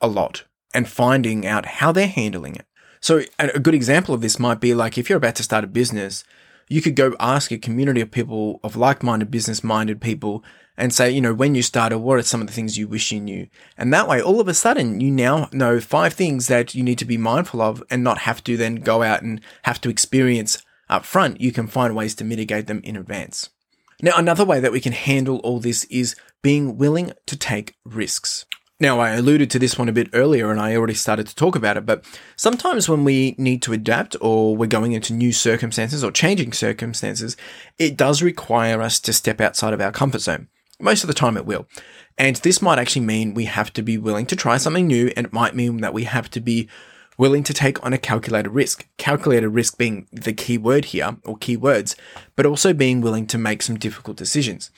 a 0.00 0.06
lot 0.06 0.44
and 0.72 0.88
finding 0.88 1.46
out 1.46 1.66
how 1.66 1.92
they're 1.92 2.06
handling 2.06 2.56
it. 2.56 2.66
So 3.00 3.22
a 3.38 3.58
good 3.58 3.74
example 3.74 4.14
of 4.14 4.20
this 4.20 4.38
might 4.38 4.60
be 4.60 4.74
like 4.74 4.96
if 4.96 5.08
you're 5.08 5.18
about 5.18 5.34
to 5.36 5.42
start 5.42 5.64
a 5.64 5.66
business, 5.66 6.22
you 6.72 6.80
could 6.80 6.96
go 6.96 7.14
ask 7.20 7.52
a 7.52 7.58
community 7.58 8.00
of 8.00 8.10
people, 8.10 8.58
of 8.64 8.76
like-minded, 8.76 9.30
business-minded 9.30 10.00
people 10.00 10.42
and 10.74 10.92
say, 10.92 11.10
you 11.10 11.20
know, 11.20 11.34
when 11.34 11.54
you 11.54 11.60
started, 11.60 11.98
what 11.98 12.18
are 12.18 12.22
some 12.22 12.40
of 12.40 12.46
the 12.46 12.52
things 12.52 12.78
you 12.78 12.88
wish 12.88 13.12
you 13.12 13.20
knew? 13.20 13.46
And 13.76 13.92
that 13.92 14.08
way, 14.08 14.22
all 14.22 14.40
of 14.40 14.48
a 14.48 14.54
sudden, 14.54 14.98
you 14.98 15.10
now 15.10 15.50
know 15.52 15.80
five 15.80 16.14
things 16.14 16.46
that 16.46 16.74
you 16.74 16.82
need 16.82 16.98
to 16.98 17.04
be 17.04 17.18
mindful 17.18 17.60
of 17.60 17.82
and 17.90 18.02
not 18.02 18.20
have 18.20 18.42
to 18.44 18.56
then 18.56 18.76
go 18.76 19.02
out 19.02 19.20
and 19.20 19.42
have 19.64 19.82
to 19.82 19.90
experience 19.90 20.62
up 20.88 21.04
front. 21.04 21.42
You 21.42 21.52
can 21.52 21.66
find 21.66 21.94
ways 21.94 22.14
to 22.14 22.24
mitigate 22.24 22.68
them 22.68 22.80
in 22.84 22.96
advance. 22.96 23.50
Now, 24.00 24.16
another 24.16 24.46
way 24.46 24.58
that 24.58 24.72
we 24.72 24.80
can 24.80 24.92
handle 24.92 25.40
all 25.40 25.60
this 25.60 25.84
is 25.84 26.16
being 26.40 26.78
willing 26.78 27.12
to 27.26 27.36
take 27.36 27.76
risks. 27.84 28.46
Now, 28.82 28.98
I 28.98 29.10
alluded 29.10 29.48
to 29.52 29.60
this 29.60 29.78
one 29.78 29.88
a 29.88 29.92
bit 29.92 30.10
earlier 30.12 30.50
and 30.50 30.60
I 30.60 30.74
already 30.74 30.94
started 30.94 31.28
to 31.28 31.36
talk 31.36 31.54
about 31.54 31.76
it, 31.76 31.86
but 31.86 32.04
sometimes 32.34 32.88
when 32.88 33.04
we 33.04 33.36
need 33.38 33.62
to 33.62 33.72
adapt 33.72 34.16
or 34.20 34.56
we're 34.56 34.66
going 34.66 34.90
into 34.90 35.12
new 35.12 35.30
circumstances 35.30 36.02
or 36.02 36.10
changing 36.10 36.52
circumstances, 36.52 37.36
it 37.78 37.96
does 37.96 38.22
require 38.22 38.82
us 38.82 38.98
to 38.98 39.12
step 39.12 39.40
outside 39.40 39.72
of 39.72 39.80
our 39.80 39.92
comfort 39.92 40.18
zone. 40.18 40.48
Most 40.80 41.04
of 41.04 41.06
the 41.06 41.14
time 41.14 41.36
it 41.36 41.46
will. 41.46 41.68
And 42.18 42.34
this 42.34 42.60
might 42.60 42.80
actually 42.80 43.06
mean 43.06 43.34
we 43.34 43.44
have 43.44 43.72
to 43.74 43.82
be 43.82 43.98
willing 43.98 44.26
to 44.26 44.34
try 44.34 44.56
something 44.56 44.88
new 44.88 45.12
and 45.16 45.26
it 45.26 45.32
might 45.32 45.54
mean 45.54 45.76
that 45.76 45.94
we 45.94 46.02
have 46.02 46.28
to 46.30 46.40
be 46.40 46.68
willing 47.16 47.44
to 47.44 47.54
take 47.54 47.80
on 47.86 47.92
a 47.92 47.98
calculated 47.98 48.50
risk. 48.50 48.88
Calculated 48.96 49.50
risk 49.50 49.78
being 49.78 50.08
the 50.10 50.32
key 50.32 50.58
word 50.58 50.86
here 50.86 51.18
or 51.24 51.36
key 51.36 51.56
words, 51.56 51.94
but 52.34 52.46
also 52.46 52.72
being 52.72 53.00
willing 53.00 53.28
to 53.28 53.38
make 53.38 53.62
some 53.62 53.78
difficult 53.78 54.16
decisions. 54.16 54.72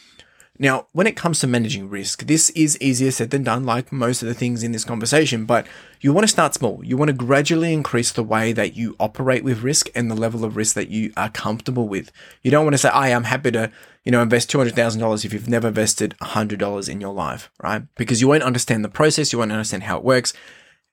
Now, 0.57 0.87
when 0.93 1.09
it 1.09 1.17
comes 1.17 1.41
to 1.41 1.49
managing 1.49 1.91
risk, 1.91 2.27
this 2.27 2.51
is 2.51 2.81
easier 2.81 3.11
said 3.11 3.31
than 3.31 3.43
done, 3.43 3.65
like 3.65 3.91
most 3.91 4.23
of 4.23 4.29
the 4.29 4.35
things 4.35 4.63
in 4.63 4.71
this 4.71 4.85
conversation, 4.85 5.47
but 5.47 5.67
you 6.01 6.13
want 6.13 6.23
to 6.23 6.33
start 6.33 6.55
small. 6.55 6.81
You 6.85 6.97
want 6.97 7.09
to 7.09 7.13
gradually 7.13 7.73
increase 7.73 8.13
the 8.13 8.23
way 8.23 8.53
that 8.53 8.77
you 8.77 8.95
operate 9.01 9.43
with 9.43 9.65
risk 9.65 9.91
and 9.97 10.09
the 10.09 10.15
level 10.15 10.45
of 10.45 10.55
risk 10.55 10.77
that 10.77 10.91
you 10.91 11.13
are 11.17 11.29
comfortable 11.29 11.89
with. 11.89 12.13
You 12.43 12.53
don't 12.53 12.65
want 12.65 12.75
to 12.75 12.79
say, 12.79 12.89
I 12.91 13.09
am 13.09 13.25
happy 13.25 13.51
to, 13.51 13.73
you 14.05 14.13
know, 14.13 14.23
invest 14.23 14.49
$200,000 14.53 15.25
if 15.25 15.33
you've 15.33 15.49
never 15.49 15.69
invested 15.69 16.15
$100 16.23 16.89
in 16.89 17.01
your 17.01 17.15
life, 17.15 17.51
right? 17.61 17.83
Because 17.97 18.21
you 18.21 18.29
won't 18.29 18.45
understand 18.45 18.85
the 18.85 18.89
process. 18.89 19.33
You 19.33 19.41
won't 19.41 19.51
understand 19.51 19.83
how 19.83 19.99
it 19.99 20.05
works. 20.05 20.35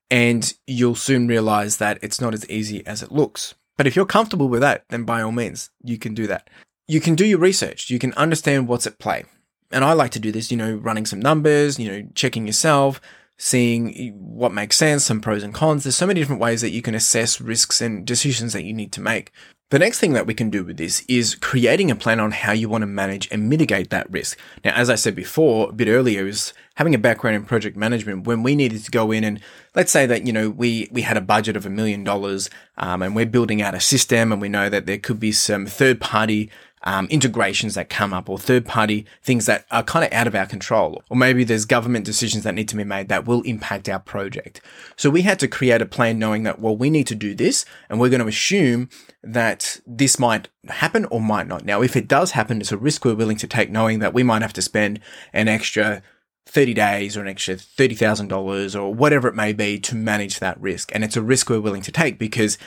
And 0.10 0.52
you'll 0.66 0.96
soon 0.96 1.28
realize 1.28 1.78
that 1.78 2.00
it's 2.02 2.20
not 2.20 2.34
as 2.34 2.50
easy 2.50 2.86
as 2.88 3.04
it 3.04 3.12
looks. 3.12 3.54
But 3.78 3.86
if 3.86 3.96
you're 3.96 4.08
comfortable 4.08 4.50
with 4.50 4.62
that, 4.62 4.86
then 4.90 5.04
by 5.04 5.22
all 5.22 5.32
means, 5.32 5.70
you 5.84 6.00
can 6.00 6.16
do 6.16 6.26
that. 6.28 6.50
You 6.88 7.00
can 7.00 7.14
do 7.14 7.26
your 7.26 7.38
research. 7.38 7.92
You 7.92 8.00
can 8.00 8.14
understand 8.14 8.68
what's 8.68 8.88
at 8.88 8.98
play 8.98 9.26
and 9.72 9.84
I 9.84 9.94
like 9.94 10.12
to 10.12 10.20
do 10.20 10.32
this, 10.32 10.52
you 10.52 10.58
know, 10.58 10.76
running 10.76 11.06
some 11.06 11.20
numbers, 11.20 11.80
you 11.80 11.92
know, 11.92 12.08
checking 12.14 12.46
yourself, 12.46 13.02
seeing 13.38 14.14
what 14.14 14.54
makes 14.54 14.78
sense, 14.78 15.04
some 15.04 15.22
pros 15.22 15.44
and 15.44 15.54
cons. 15.54 15.84
There's 15.84 15.96
so 15.96 16.08
many 16.08 16.20
different 16.20 16.42
ways 16.42 16.62
that 16.62 16.72
you 16.72 16.82
can 16.82 16.96
assess 16.96 17.42
risks 17.42 17.82
and 17.82 18.06
decisions 18.06 18.54
that 18.54 18.64
you 18.64 18.74
need 18.74 18.92
to 18.94 19.02
make. 19.02 19.32
The 19.72 19.80
next 19.80 20.00
thing 20.00 20.12
that 20.14 20.28
we 20.28 20.34
can 20.34 20.50
do 20.50 20.66
with 20.66 20.76
this 20.76 21.06
is 21.08 21.36
creating 21.36 21.90
a 21.90 21.96
plan 21.96 22.20
on 22.20 22.32
how 22.32 22.52
you 22.52 22.68
want 22.68 22.82
to 22.82 22.88
manage 22.88 23.30
and 23.32 23.50
mitigate 23.50 23.90
that 23.90 24.12
risk. 24.12 24.38
Now, 24.66 24.74
as 24.76 24.90
I 24.90 24.96
said 24.96 25.16
before, 25.16 25.70
a 25.70 25.72
bit 25.72 25.88
earlier, 25.88 26.28
is 26.28 26.52
having 26.76 26.94
a 26.94 26.98
background 26.98 27.38
in 27.38 27.46
project 27.46 27.78
management 27.78 28.28
when 28.28 28.44
we 28.44 28.54
needed 28.54 28.84
to 28.84 28.92
go 28.92 29.12
in 29.12 29.24
and 29.24 29.40
let's 29.74 29.92
say 29.92 30.06
that, 30.06 30.28
you 30.28 30.34
know, 30.34 30.50
we, 30.50 30.90
we 30.92 31.04
had 31.04 31.16
a 31.16 31.22
budget 31.22 31.56
of 31.56 31.66
a 31.66 31.70
million 31.70 32.04
dollars, 32.04 32.50
um, 32.78 33.02
and 33.02 33.16
we're 33.16 33.26
building 33.26 33.62
out 33.62 33.74
a 33.74 33.80
system 33.80 34.34
and 34.34 34.42
we 34.42 34.50
know 34.50 34.68
that 34.68 34.88
there 34.88 34.98
could 34.98 35.22
be 35.22 35.32
some 35.32 35.66
third 35.66 36.02
party 36.02 36.52
um, 36.84 37.08
integrations 37.08 37.76
that 37.76 37.90
come 37.90 38.14
up 38.14 38.30
or 38.30 38.38
third 38.38 38.66
party 38.66 39.06
things 39.24 39.46
that 39.46 39.66
are 39.72 39.84
kind 39.84 40.06
of 40.06 40.12
out 40.12 40.28
of 40.28 40.36
our 40.36 40.46
control. 40.46 41.04
Or 41.10 41.18
maybe 41.18 41.44
there's 41.44 41.66
government 41.66 42.06
decisions 42.06 42.44
that 42.44 42.56
need 42.56 42.68
to 42.70 42.76
be 42.76 42.84
made 42.84 43.10
that 43.10 43.26
will 43.26 43.42
impact 43.44 43.88
our 43.88 44.00
project. 44.00 44.62
So 44.96 45.10
we 45.10 45.22
had 45.22 45.40
to 45.40 45.48
create 45.48 45.82
a 45.82 45.86
plan 45.86 46.20
knowing 46.20 46.44
that, 46.44 46.60
well, 46.60 46.76
we 46.76 46.90
need 46.90 47.08
to 47.08 47.16
do 47.16 47.36
this 47.36 47.66
and 47.90 48.00
we're 48.00 48.10
going 48.10 48.22
to 48.22 48.28
assume 48.28 48.90
that 49.24 49.80
this 49.86 50.18
might 50.18 50.50
happen 50.68 51.06
or 51.06 51.22
might 51.22 51.48
not. 51.48 51.66
Now, 51.66 51.82
if 51.82 51.96
it 51.96 52.08
does 52.08 52.32
happen, 52.32 52.62
it's 52.62 52.72
a 52.72 52.78
risk 52.78 53.06
we're 53.06 53.16
willing 53.16 53.38
to 53.38 53.48
take 53.48 53.70
knowing 53.70 54.00
that 54.00 54.14
we 54.14 54.24
might 54.24 54.42
have 54.42 54.54
to 54.54 54.62
spend 54.62 55.00
an 55.34 55.48
extra 55.48 56.02
30 56.48 56.74
days 56.74 57.16
or 57.16 57.22
an 57.22 57.28
extra 57.28 57.56
$30,000 57.56 58.80
or 58.80 58.94
whatever 58.94 59.28
it 59.28 59.36
may 59.36 59.54
be 59.54 59.80
to 59.80 59.96
manage 59.96 60.40
that 60.40 60.60
risk. 60.60 60.92
And 60.94 61.04
it's 61.04 61.16
a 61.16 61.22
risk 61.22 61.50
we're 61.50 61.62
willing 61.62 61.84
to 61.84 61.92
take 61.92 62.18
because 62.18 62.58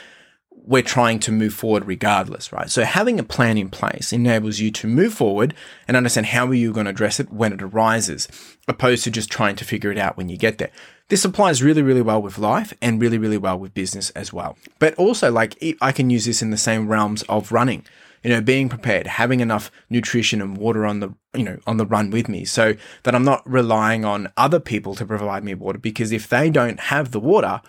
we're 0.67 0.81
trying 0.81 1.19
to 1.19 1.31
move 1.31 1.53
forward 1.53 1.85
regardless, 1.85 2.51
right? 2.51 2.69
So 2.69 2.83
having 2.83 3.19
a 3.19 3.23
plan 3.23 3.57
in 3.57 3.69
place 3.69 4.11
enables 4.11 4.59
you 4.59 4.71
to 4.71 4.87
move 4.87 5.13
forward 5.13 5.53
and 5.87 5.95
understand 5.95 6.27
how 6.27 6.47
are 6.47 6.55
you 6.55 6.73
going 6.73 6.85
to 6.85 6.89
address 6.89 7.19
it 7.19 7.31
when 7.31 7.53
it 7.53 7.61
arises, 7.61 8.27
opposed 8.67 9.03
to 9.03 9.11
just 9.11 9.29
trying 9.29 9.55
to 9.57 9.65
figure 9.65 9.91
it 9.91 9.97
out 9.97 10.17
when 10.17 10.27
you 10.27 10.37
get 10.37 10.57
there. 10.57 10.71
This 11.09 11.23
applies 11.23 11.61
really, 11.61 11.83
really 11.83 12.01
well 12.01 12.21
with 12.21 12.39
life 12.39 12.73
and 12.81 12.99
really, 12.99 13.19
really 13.19 13.37
well 13.37 13.59
with 13.59 13.75
business 13.75 14.09
as 14.11 14.33
well. 14.33 14.57
But 14.79 14.95
also, 14.95 15.31
like, 15.31 15.55
I 15.81 15.91
can 15.91 16.09
use 16.09 16.25
this 16.25 16.41
in 16.41 16.49
the 16.49 16.57
same 16.57 16.87
realms 16.87 17.21
of 17.23 17.51
running. 17.51 17.85
You 18.23 18.31
know, 18.31 18.41
being 18.41 18.69
prepared, 18.69 19.05
having 19.05 19.39
enough 19.39 19.69
nutrition 19.87 20.41
and 20.41 20.57
water 20.57 20.83
on 20.83 20.99
the, 20.99 21.13
you 21.35 21.43
know, 21.43 21.59
on 21.67 21.77
the 21.77 21.85
run 21.85 22.09
with 22.09 22.27
me 22.27 22.43
so 22.43 22.73
that 23.03 23.13
I'm 23.13 23.23
not 23.23 23.47
relying 23.47 24.03
on 24.03 24.31
other 24.35 24.59
people 24.59 24.95
to 24.95 25.05
provide 25.05 25.43
me 25.43 25.53
water 25.53 25.77
because 25.77 26.11
if 26.11 26.27
they 26.27 26.49
don't 26.49 26.79
have 26.79 27.11
the 27.11 27.19
water, 27.19 27.61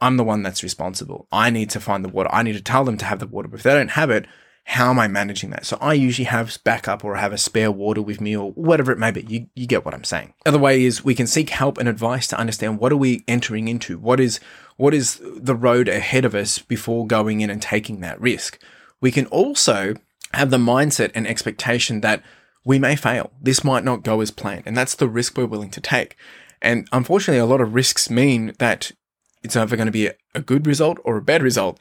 I'm 0.00 0.16
the 0.16 0.24
one 0.24 0.42
that's 0.42 0.62
responsible. 0.62 1.26
I 1.30 1.50
need 1.50 1.70
to 1.70 1.80
find 1.80 2.04
the 2.04 2.08
water. 2.08 2.30
I 2.32 2.42
need 2.42 2.54
to 2.54 2.62
tell 2.62 2.84
them 2.84 2.96
to 2.98 3.04
have 3.04 3.18
the 3.18 3.26
water. 3.26 3.48
But 3.48 3.60
if 3.60 3.62
they 3.64 3.74
don't 3.74 3.90
have 3.90 4.10
it, 4.10 4.26
how 4.64 4.90
am 4.90 4.98
I 4.98 5.08
managing 5.08 5.50
that? 5.50 5.66
So 5.66 5.76
I 5.80 5.94
usually 5.94 6.26
have 6.26 6.58
backup 6.64 7.04
or 7.04 7.16
have 7.16 7.32
a 7.32 7.38
spare 7.38 7.72
water 7.72 8.02
with 8.02 8.20
me 8.20 8.36
or 8.36 8.52
whatever 8.52 8.92
it 8.92 8.98
may 8.98 9.10
be. 9.10 9.22
You, 9.22 9.46
you 9.54 9.66
get 9.66 9.84
what 9.84 9.94
I'm 9.94 10.04
saying. 10.04 10.34
Other 10.46 10.58
way 10.58 10.84
is 10.84 11.04
we 11.04 11.14
can 11.14 11.26
seek 11.26 11.50
help 11.50 11.78
and 11.78 11.88
advice 11.88 12.26
to 12.28 12.38
understand 12.38 12.78
what 12.78 12.92
are 12.92 12.96
we 12.96 13.24
entering 13.26 13.68
into? 13.68 13.98
What 13.98 14.20
is, 14.20 14.38
what 14.76 14.94
is 14.94 15.20
the 15.22 15.54
road 15.54 15.88
ahead 15.88 16.24
of 16.24 16.34
us 16.34 16.58
before 16.58 17.06
going 17.06 17.40
in 17.40 17.50
and 17.50 17.60
taking 17.60 18.00
that 18.00 18.20
risk? 18.20 18.62
We 19.00 19.10
can 19.10 19.26
also 19.26 19.94
have 20.34 20.50
the 20.50 20.58
mindset 20.58 21.10
and 21.14 21.26
expectation 21.26 22.00
that 22.02 22.22
we 22.64 22.78
may 22.78 22.94
fail. 22.94 23.32
This 23.40 23.64
might 23.64 23.84
not 23.84 24.04
go 24.04 24.20
as 24.20 24.30
planned. 24.30 24.64
And 24.66 24.76
that's 24.76 24.94
the 24.94 25.08
risk 25.08 25.36
we're 25.36 25.46
willing 25.46 25.70
to 25.70 25.80
take. 25.80 26.16
And 26.62 26.86
unfortunately, 26.92 27.40
a 27.40 27.46
lot 27.46 27.60
of 27.62 27.74
risks 27.74 28.10
mean 28.10 28.52
that 28.58 28.92
it's 29.42 29.56
either 29.56 29.76
going 29.76 29.86
to 29.86 29.92
be 29.92 30.10
a 30.34 30.40
good 30.40 30.66
result 30.66 30.98
or 31.04 31.16
a 31.16 31.22
bad 31.22 31.42
result. 31.42 31.80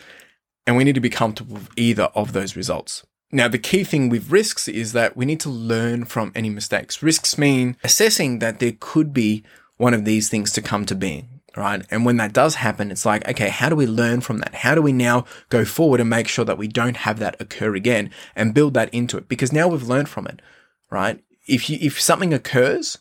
And 0.65 0.78
we 0.78 0.84
need 0.84 0.95
to 0.95 1.02
be 1.02 1.10
comfortable 1.10 1.56
with 1.56 1.69
either 1.76 2.10
of 2.15 2.34
those 2.34 2.56
results. 2.56 3.06
Now, 3.32 3.48
the 3.48 3.60
key 3.60 3.84
thing 3.84 4.10
with 4.10 4.32
risks 4.32 4.67
is 4.67 4.93
that 4.93 5.15
we 5.15 5.26
need 5.26 5.39
to 5.41 5.50
learn 5.50 6.06
from 6.06 6.32
any 6.34 6.50
mistakes. 6.50 7.04
Risks 7.04 7.38
mean 7.38 7.78
assessing 7.84 8.39
that 8.39 8.60
there 8.60 8.74
could 8.80 9.13
be 9.13 9.43
one 9.78 9.93
of 9.93 10.04
these 10.04 10.30
things 10.30 10.52
to 10.54 10.62
come 10.62 10.86
to 10.86 10.95
being, 10.95 11.41
right? 11.56 11.84
And 11.91 12.06
when 12.06 12.17
that 12.17 12.34
does 12.34 12.56
happen, 12.56 12.91
it's 12.91 13.06
like, 13.06 13.28
okay, 13.28 13.50
how 13.50 13.69
do 13.69 13.76
we 13.76 13.86
learn 13.86 14.22
from 14.22 14.39
that? 14.39 14.56
How 14.56 14.74
do 14.74 14.82
we 14.82 14.91
now 14.91 15.26
go 15.50 15.63
forward 15.63 16.00
and 16.00 16.10
make 16.10 16.28
sure 16.28 16.45
that 16.45 16.58
we 16.58 16.67
don't 16.67 16.98
have 16.98 17.19
that 17.19 17.39
occur 17.39 17.76
again 17.76 18.10
and 18.36 18.54
build 18.54 18.74
that 18.74 18.93
into 18.93 19.17
it? 19.17 19.30
Because 19.30 19.54
now 19.54 19.67
we've 19.67 19.88
learned 19.88 20.10
from 20.10 20.26
it, 20.26 20.41
right? 20.89 21.24
If 21.48 21.69
you, 21.69 21.78
if 21.82 22.02
something 22.02 22.34
occurs, 22.34 22.98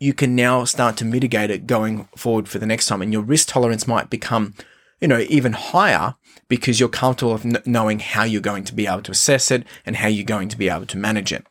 you 0.00 0.14
can 0.14 0.34
now 0.34 0.64
start 0.64 0.96
to 0.96 1.04
mitigate 1.04 1.50
it 1.50 1.66
going 1.66 2.08
forward 2.16 2.48
for 2.48 2.58
the 2.58 2.66
next 2.66 2.86
time. 2.86 3.02
And 3.02 3.12
your 3.12 3.22
risk 3.22 3.48
tolerance 3.48 3.86
might 3.86 4.08
become, 4.08 4.54
you 4.98 5.06
know, 5.06 5.18
even 5.28 5.52
higher 5.52 6.14
because 6.48 6.80
you're 6.80 6.88
comfortable 6.88 7.34
of 7.34 7.66
knowing 7.66 7.98
how 8.00 8.24
you're 8.24 8.40
going 8.40 8.64
to 8.64 8.74
be 8.74 8.86
able 8.86 9.02
to 9.02 9.12
assess 9.12 9.50
it 9.50 9.64
and 9.84 9.96
how 9.96 10.08
you're 10.08 10.24
going 10.24 10.48
to 10.48 10.56
be 10.56 10.70
able 10.70 10.86
to 10.86 10.96
manage 10.96 11.32
it. 11.32 11.46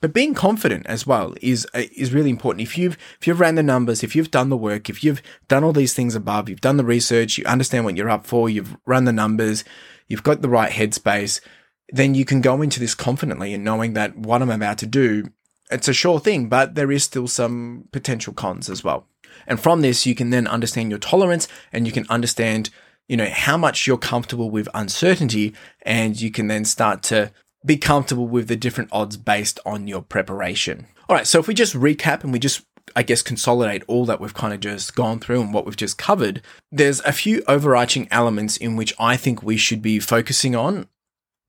But 0.00 0.12
being 0.12 0.34
confident 0.34 0.86
as 0.86 1.06
well 1.06 1.34
is 1.40 1.66
uh, 1.72 1.84
is 1.96 2.12
really 2.12 2.28
important. 2.28 2.60
If 2.60 2.76
you've 2.76 2.98
if 3.18 3.26
you've 3.26 3.40
ran 3.40 3.54
the 3.54 3.62
numbers, 3.62 4.02
if 4.02 4.14
you've 4.14 4.30
done 4.30 4.50
the 4.50 4.56
work, 4.56 4.90
if 4.90 5.02
you've 5.02 5.22
done 5.48 5.64
all 5.64 5.72
these 5.72 5.94
things 5.94 6.14
above, 6.14 6.50
you've 6.50 6.60
done 6.60 6.76
the 6.76 6.84
research, 6.84 7.38
you 7.38 7.44
understand 7.46 7.86
what 7.86 7.96
you're 7.96 8.10
up 8.10 8.26
for, 8.26 8.50
you've 8.50 8.76
run 8.84 9.04
the 9.06 9.14
numbers, 9.14 9.64
you've 10.06 10.22
got 10.22 10.42
the 10.42 10.48
right 10.48 10.72
headspace, 10.72 11.40
then 11.88 12.14
you 12.14 12.26
can 12.26 12.42
go 12.42 12.60
into 12.60 12.80
this 12.80 12.94
confidently 12.94 13.54
and 13.54 13.64
knowing 13.64 13.94
that 13.94 14.14
what 14.14 14.42
I'm 14.42 14.50
about 14.50 14.76
to 14.78 14.86
do 14.86 15.30
it's 15.70 15.88
a 15.88 15.92
sure 15.92 16.20
thing, 16.20 16.48
but 16.48 16.74
there 16.74 16.92
is 16.92 17.04
still 17.04 17.26
some 17.26 17.88
potential 17.92 18.32
cons 18.32 18.68
as 18.68 18.84
well. 18.84 19.06
And 19.46 19.60
from 19.60 19.80
this, 19.80 20.06
you 20.06 20.14
can 20.14 20.30
then 20.30 20.46
understand 20.46 20.90
your 20.90 20.98
tolerance 20.98 21.48
and 21.72 21.86
you 21.86 21.92
can 21.92 22.06
understand, 22.08 22.70
you 23.08 23.16
know, 23.16 23.28
how 23.28 23.56
much 23.56 23.86
you're 23.86 23.98
comfortable 23.98 24.50
with 24.50 24.68
uncertainty. 24.74 25.54
And 25.82 26.20
you 26.20 26.30
can 26.30 26.46
then 26.46 26.64
start 26.64 27.02
to 27.04 27.32
be 27.64 27.76
comfortable 27.76 28.28
with 28.28 28.48
the 28.48 28.56
different 28.56 28.90
odds 28.92 29.16
based 29.16 29.58
on 29.66 29.88
your 29.88 30.02
preparation. 30.02 30.86
All 31.08 31.16
right. 31.16 31.26
So 31.26 31.38
if 31.38 31.48
we 31.48 31.54
just 31.54 31.74
recap 31.74 32.22
and 32.22 32.32
we 32.32 32.38
just 32.38 32.62
I 32.96 33.02
guess, 33.02 33.22
consolidate 33.22 33.82
all 33.88 34.04
that 34.06 34.20
we've 34.20 34.34
kind 34.34 34.52
of 34.52 34.60
just 34.60 34.94
gone 34.94 35.18
through 35.18 35.40
and 35.40 35.54
what 35.54 35.64
we've 35.64 35.76
just 35.76 35.98
covered, 35.98 36.42
there's 36.70 37.00
a 37.00 37.12
few 37.12 37.42
overarching 37.48 38.08
elements 38.10 38.56
in 38.56 38.76
which 38.76 38.94
I 38.98 39.16
think 39.16 39.42
we 39.42 39.56
should 39.56 39.82
be 39.82 39.98
focusing 39.98 40.54
on 40.54 40.88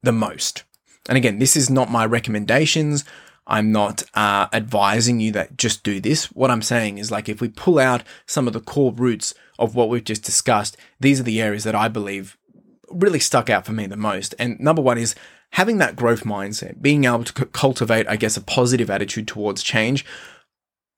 the 0.02 0.12
most. 0.12 0.64
And 1.08 1.18
again, 1.18 1.40
this 1.40 1.56
is 1.56 1.70
not 1.70 1.92
my 1.92 2.06
recommendations. 2.06 3.04
I'm 3.48 3.72
not 3.72 4.04
uh, 4.14 4.48
advising 4.54 5.20
you 5.20 5.32
that 5.34 5.58
just 5.58 5.84
do 5.84 6.00
this. 6.00 6.26
What 6.32 6.52
I'm 6.52 6.62
saying 6.62 6.98
is 6.98 7.12
like 7.12 7.30
if 7.30 7.42
we 7.42 7.50
pull 7.50 7.80
out 7.80 8.04
some 8.26 8.48
of 8.48 8.54
the 8.54 8.60
core 8.60 8.94
roots 8.94 9.34
of 9.60 9.76
what 9.76 9.90
we've 9.90 10.04
just 10.04 10.24
discussed, 10.24 10.78
these 11.00 11.20
are 11.20 11.24
the 11.24 11.42
areas 11.42 11.64
that 11.64 11.76
I 11.76 11.88
believe 11.88 12.38
really 12.90 13.20
stuck 13.20 13.50
out 13.50 13.66
for 13.66 13.72
me 13.72 13.86
the 13.86 13.98
most. 13.98 14.34
And 14.40 14.60
number 14.60 14.82
one 14.82 14.98
is 14.98 15.16
having 15.52 15.78
that 15.78 15.96
growth 15.96 16.24
mindset, 16.24 16.82
being 16.82 17.06
able 17.06 17.24
to 17.24 17.46
cultivate, 17.46 18.08
I 18.08 18.16
guess, 18.16 18.38
a 18.38 18.42
positive 18.42 18.90
attitude 18.90 19.28
towards 19.28 19.64
change 19.64 20.06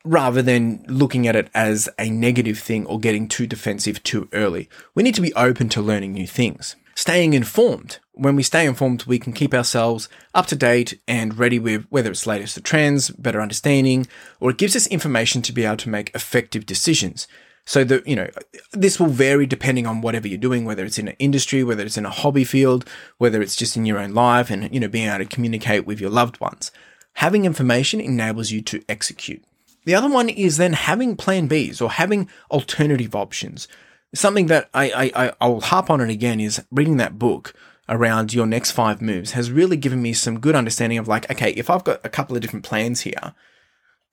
rather 0.05 0.41
than 0.41 0.86
looking 0.88 1.27
at 1.27 1.36
it 1.36 1.49
as 1.53 1.89
a 1.99 2.10
negative 2.10 2.57
thing 2.57 2.86
or 2.86 2.99
getting 2.99 3.27
too 3.27 3.45
defensive 3.45 4.01
too 4.03 4.29
early. 4.31 4.69
We 4.95 5.03
need 5.03 5.15
to 5.15 5.21
be 5.21 5.33
open 5.33 5.67
to 5.69 5.81
learning 5.81 6.13
new 6.13 6.27
things. 6.27 6.75
Staying 6.95 7.33
informed. 7.33 7.99
When 8.17 8.36
we 8.36 8.43
stay 8.43 8.65
informed, 8.65 9.06
we 9.06 9.19
can 9.19 9.32
keep 9.32 9.53
ourselves 9.53 10.10
up 10.34 10.47
to 10.47 10.56
date 10.56 10.99
and 11.08 11.38
ready 11.38 11.60
with 11.60 11.86
whether 11.89 12.12
it's 12.12 12.25
latest 12.25 12.63
trends, 12.63 13.10
better 13.12 13.41
understanding, 13.41 14.08
or 14.39 14.49
it 14.49 14.58
gives 14.58 14.75
us 14.75 14.88
information 14.88 15.41
to 15.43 15.53
be 15.53 15.65
able 15.65 15.77
to 15.77 15.89
make 15.89 16.13
effective 16.15 16.65
decisions. 16.65 17.27
So 17.65 17.84
that, 17.84 18.08
you 18.08 18.15
know, 18.15 18.30
this 18.71 18.99
will 18.99 19.08
vary 19.08 19.45
depending 19.45 19.86
on 19.86 20.01
whatever 20.01 20.27
you're 20.27 20.38
doing, 20.38 20.63
whether 20.63 20.86
it's 20.86 20.97
in 20.97 21.10
an 21.10 21.17
industry, 21.19 21.63
whether 21.63 21.84
it's 21.84 21.97
in 21.97 22.06
a 22.06 22.10
hobby 22.10 22.45
field, 22.45 22.89
whether 23.17 23.41
it's 23.41 23.58
just 23.58 23.75
in 23.75 23.86
your 23.86 23.99
own 23.99 24.13
life 24.13 24.49
and, 24.49 24.73
you 24.73 24.80
know, 24.80 24.88
being 24.88 25.10
able 25.10 25.19
to 25.19 25.25
communicate 25.25 25.86
with 25.86 25.99
your 25.99 26.10
loved 26.10 26.39
ones. 26.39 26.71
Having 27.15 27.45
information 27.45 27.99
enables 27.99 28.51
you 28.51 28.62
to 28.62 28.82
execute. 28.88 29.43
The 29.84 29.95
other 29.95 30.10
one 30.10 30.30
is 30.30 30.58
then 30.58 30.73
having 30.73 31.17
plan 31.17 31.49
Bs 31.49 31.82
or 31.82 31.91
having 31.91 32.30
alternative 32.51 33.15
options. 33.15 33.67
Something 34.15 34.47
that 34.47 34.69
I, 34.73 35.12
I, 35.13 35.34
I'll 35.41 35.60
harp 35.60 35.89
on 35.89 35.99
it 35.99 36.10
again 36.10 36.39
is 36.39 36.63
reading 36.71 36.97
that 36.97 37.19
book 37.19 37.53
around 37.89 38.34
your 38.34 38.45
next 38.45 38.71
five 38.71 39.02
moves 39.02 39.32
has 39.32 39.52
really 39.52 39.78
given 39.78 40.02
me 40.02 40.13
some 40.13 40.39
good 40.39 40.56
understanding 40.56 40.97
of 40.97 41.08
like, 41.08 41.30
okay, 41.32 41.52
if 41.52 41.69
I've 41.69 41.84
got 41.84 42.06
a 42.06 42.10
couple 42.10 42.36
of 42.36 42.41
different 42.41 42.65
plans 42.65 43.02
here 43.02 43.34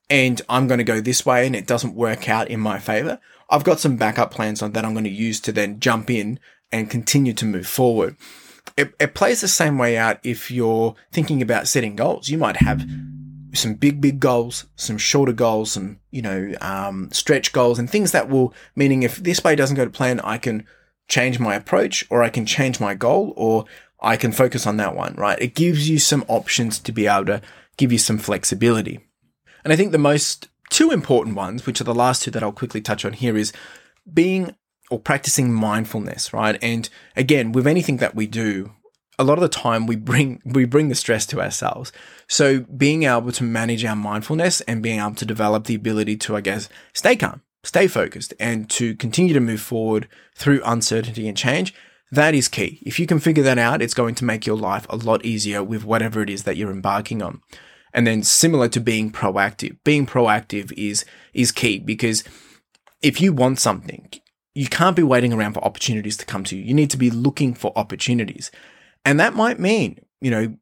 and 0.09 0.41
I'm 0.49 0.67
going 0.67 0.79
to 0.79 0.85
go 0.85 1.01
this 1.01 1.27
way 1.27 1.47
and 1.47 1.57
it 1.57 1.67
doesn't 1.67 1.95
work 1.95 2.29
out 2.29 2.49
in 2.49 2.61
my 2.61 2.79
favor, 2.79 3.21
I've 3.51 3.65
got 3.65 3.81
some 3.81 3.97
backup 3.97 4.31
plans 4.31 4.63
on 4.63 4.73
that 4.73 4.85
I'm 4.85 4.95
going 4.95 5.05
to 5.05 5.11
use 5.11 5.41
to 5.41 5.53
then 5.53 5.81
jump 5.81 6.11
in 6.11 6.39
and 6.71 6.91
continue 6.91 7.33
to 7.35 7.45
move 7.45 7.67
forward. 7.67 8.17
It, 8.77 8.95
it 8.99 9.15
plays 9.15 9.41
the 9.41 9.49
same 9.49 9.79
way 9.79 9.97
out 9.97 10.19
if 10.23 10.51
you're 10.51 10.95
thinking 11.13 11.43
about 11.43 11.69
setting 11.69 11.97
goals. 11.97 12.29
You 12.29 12.39
might 12.39 12.57
have 12.57 12.85
some 13.53 13.75
big, 13.75 14.01
big 14.01 14.21
goals, 14.21 14.67
some 14.77 14.99
shorter 14.99 15.33
goals, 15.33 15.73
some, 15.73 16.01
you 16.11 16.23
know, 16.23 16.55
um, 16.61 17.11
stretch 17.13 17.53
goals 17.53 17.79
and 17.79 17.89
things 17.89 18.13
that 18.13 18.29
will, 18.29 18.53
meaning 18.75 19.03
if 19.03 19.17
this 19.17 19.45
way 19.45 19.55
doesn't 19.55 19.77
go 19.77 19.85
to 19.85 19.91
plan, 19.91 20.21
I 20.21 20.39
can 20.39 20.67
change 21.09 21.39
my 21.39 21.55
approach 21.55 22.05
or 22.11 22.23
I 22.23 22.29
can 22.29 22.47
change 22.47 22.81
my 22.81 22.95
goal 22.95 23.33
or 23.37 23.65
I 24.01 24.17
can 24.17 24.33
focus 24.33 24.67
on 24.67 24.77
that 24.79 24.95
one, 24.95 25.15
right? 25.17 25.41
It 25.41 25.55
gives 25.55 25.89
you 25.89 25.99
some 25.99 26.25
options 26.29 26.79
to 26.81 26.93
be 26.93 27.07
able 27.07 27.27
to 27.27 27.43
give 27.77 27.93
you 27.93 27.99
some 27.99 28.19
flexibility. 28.19 29.01
And 29.65 29.73
I 29.73 29.77
think 29.77 29.93
the 29.93 29.99
most 29.99 30.49
two 30.71 30.91
important 30.91 31.37
ones, 31.37 31.67
which 31.67 31.81
are 31.81 31.85
the 31.85 31.95
last 31.95 32.23
two 32.23 32.31
that 32.33 32.43
I'll 32.43 32.53
quickly 32.53 32.81
touch 32.81 33.05
on 33.05 33.15
here 33.15 33.37
is 33.37 33.53
being 34.13 34.55
or 34.91 34.99
practicing 34.99 35.53
mindfulness, 35.53 36.33
right? 36.33 36.59
And 36.63 36.89
again, 37.17 37.53
with 37.53 37.67
anything 37.67 37.99
that 37.99 38.15
we 38.15 38.27
do, 38.27 38.73
a 39.19 39.25
lot 39.25 39.39
of 39.39 39.43
the 39.43 39.49
time 39.49 39.87
we 39.87 39.97
bring 39.97 40.43
we 40.45 40.65
bring 40.65 40.89
the 40.89 40.95
stress 40.95 41.25
to 41.27 41.41
ourselves. 41.41 41.93
So 42.29 42.61
being 42.61 43.05
able 43.05 43.33
to 43.33 43.45
manage 43.45 43.85
our 43.85 43.97
mindfulness 43.97 44.61
and 44.63 44.83
being 44.83 44.99
able 44.99 45.15
to 45.15 45.25
develop 45.25 45.65
the 45.65 45.75
ability 45.75 46.17
to, 46.19 46.37
I 46.37 46.41
guess, 46.41 46.69
stay 46.93 47.17
calm, 47.17 47.43
stay 47.65 47.89
focused, 47.89 48.33
and 48.39 48.71
to 48.71 48.95
continue 48.95 49.35
to 49.35 49.41
move 49.41 49.61
forward 49.61 50.07
through 50.37 50.63
uncertainty 50.65 51.27
and 51.27 51.37
change, 51.37 51.75
that 52.13 52.35
is 52.35 52.49
key. 52.49 52.81
If 52.87 53.01
you 53.01 53.07
can 53.07 53.19
figure 53.19 53.43
that 53.43 53.59
out, 53.59 53.83
it's 53.83 53.95
going 53.95 54.15
to 54.17 54.25
make 54.25 54.47
your 54.47 54.57
life 54.57 54.87
a 54.89 54.97
lot 54.97 55.25
easier 55.25 55.65
with 55.65 55.85
whatever 55.85 56.23
it 56.23 56.31
is 56.31 56.45
that 56.45 56.57
you're 56.57 56.71
embarking 56.71 57.23
on. 57.23 57.41
And 57.93 58.07
then 58.07 58.23
similar 58.23 58.69
to 58.69 58.81
being 58.81 59.11
proactive, 59.11 59.79
being 59.85 60.07
proactive 60.07 60.73
is 60.77 61.05
is 61.33 61.53
key 61.53 61.79
because 61.79 62.25
if 63.03 63.21
you 63.21 63.33
want 63.33 63.61
something, 63.61 64.09
you 64.55 64.69
can't 64.69 64.97
be 64.97 65.03
waiting 65.03 65.33
around 65.33 65.55
for 65.55 65.65
opportunities 65.65 66.17
to 66.19 66.27
come 66.27 66.45
to 66.45 66.57
you. 66.57 66.63
You 66.63 66.75
need 66.75 66.91
to 66.91 66.97
be 66.97 67.11
looking 67.11 67.55
for 67.55 67.73
opportunities. 67.77 68.51
And 69.05 69.21
that 69.21 69.35
might 69.35 69.59
mean, 69.59 69.99
you 70.21 70.31
know, 70.31 70.57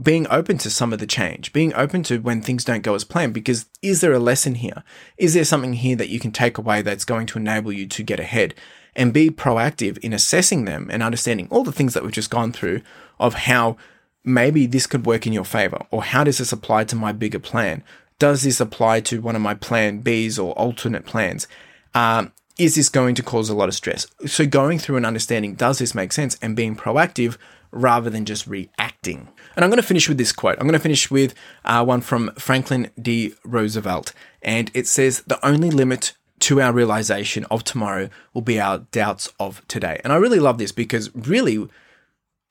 being 0.00 0.26
open 0.28 0.58
to 0.58 0.70
some 0.70 0.92
of 0.92 0.98
the 0.98 1.06
change, 1.06 1.52
being 1.52 1.74
open 1.74 2.02
to 2.04 2.18
when 2.18 2.42
things 2.42 2.64
don't 2.64 2.82
go 2.82 2.94
as 2.94 3.04
planned, 3.04 3.32
because 3.32 3.66
is 3.80 4.00
there 4.00 4.12
a 4.12 4.18
lesson 4.18 4.56
here? 4.56 4.82
Is 5.16 5.34
there 5.34 5.44
something 5.44 5.74
here 5.74 5.96
that 5.96 6.10
you 6.10 6.20
can 6.20 6.32
take 6.32 6.58
away 6.58 6.82
that's 6.82 7.04
going 7.04 7.26
to 7.28 7.38
enable 7.38 7.72
you 7.72 7.86
to 7.86 8.02
get 8.02 8.20
ahead 8.20 8.54
and 8.94 9.12
be 9.12 9.30
proactive 9.30 9.96
in 9.98 10.12
assessing 10.12 10.64
them 10.64 10.88
and 10.90 11.02
understanding 11.02 11.48
all 11.50 11.64
the 11.64 11.72
things 11.72 11.94
that 11.94 12.02
we've 12.02 12.12
just 12.12 12.30
gone 12.30 12.52
through 12.52 12.82
of 13.18 13.34
how 13.34 13.76
maybe 14.22 14.66
this 14.66 14.86
could 14.86 15.06
work 15.06 15.26
in 15.26 15.32
your 15.32 15.44
favor 15.44 15.86
or 15.90 16.02
how 16.02 16.24
does 16.24 16.38
this 16.38 16.52
apply 16.52 16.84
to 16.84 16.96
my 16.96 17.12
bigger 17.12 17.38
plan? 17.38 17.82
Does 18.18 18.42
this 18.42 18.60
apply 18.60 19.00
to 19.02 19.20
one 19.20 19.36
of 19.36 19.42
my 19.42 19.54
plan 19.54 20.02
Bs 20.02 20.42
or 20.42 20.52
alternate 20.52 21.06
plans? 21.06 21.46
Um, 21.94 22.32
is 22.58 22.74
this 22.74 22.88
going 22.88 23.14
to 23.14 23.22
cause 23.22 23.48
a 23.50 23.54
lot 23.54 23.68
of 23.68 23.74
stress? 23.74 24.06
So 24.26 24.46
going 24.46 24.78
through 24.78 24.96
and 24.96 25.06
understanding, 25.06 25.54
does 25.54 25.78
this 25.78 25.94
make 25.94 26.12
sense? 26.12 26.38
And 26.40 26.56
being 26.56 26.74
proactive 26.74 27.36
rather 27.76 28.10
than 28.10 28.24
just 28.24 28.46
reacting. 28.46 29.28
And 29.54 29.64
I'm 29.64 29.70
going 29.70 29.80
to 29.80 29.86
finish 29.86 30.08
with 30.08 30.18
this 30.18 30.32
quote. 30.32 30.56
I'm 30.58 30.66
going 30.66 30.72
to 30.72 30.78
finish 30.78 31.10
with 31.10 31.34
uh, 31.64 31.84
one 31.84 32.00
from 32.00 32.32
Franklin 32.38 32.90
D. 33.00 33.34
Roosevelt. 33.44 34.12
And 34.42 34.70
it 34.74 34.86
says, 34.86 35.22
the 35.26 35.44
only 35.46 35.70
limit 35.70 36.14
to 36.40 36.60
our 36.60 36.72
realization 36.72 37.44
of 37.50 37.64
tomorrow 37.64 38.10
will 38.34 38.42
be 38.42 38.60
our 38.60 38.78
doubts 38.78 39.32
of 39.40 39.66
today. 39.68 40.00
And 40.04 40.12
I 40.12 40.16
really 40.16 40.40
love 40.40 40.58
this 40.58 40.72
because 40.72 41.14
really 41.14 41.68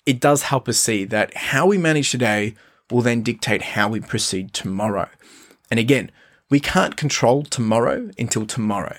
it 0.06 0.20
does 0.20 0.44
help 0.44 0.68
us 0.68 0.78
see 0.78 1.06
that 1.06 1.36
how 1.36 1.68
we 1.68 1.78
manage 1.78 2.12
today 2.12 2.56
will 2.92 3.02
then 3.02 3.22
dictate 3.22 3.62
how 3.62 3.90
we 3.90 4.00
proceed 4.00 4.54
tomorrow. 4.54 5.10
And 5.70 5.80
again, 5.80 6.12
we 6.50 6.60
can't 6.60 6.96
control 6.96 7.44
tomorrow 7.44 8.12
until 8.18 8.46
tomorrow 8.46 8.98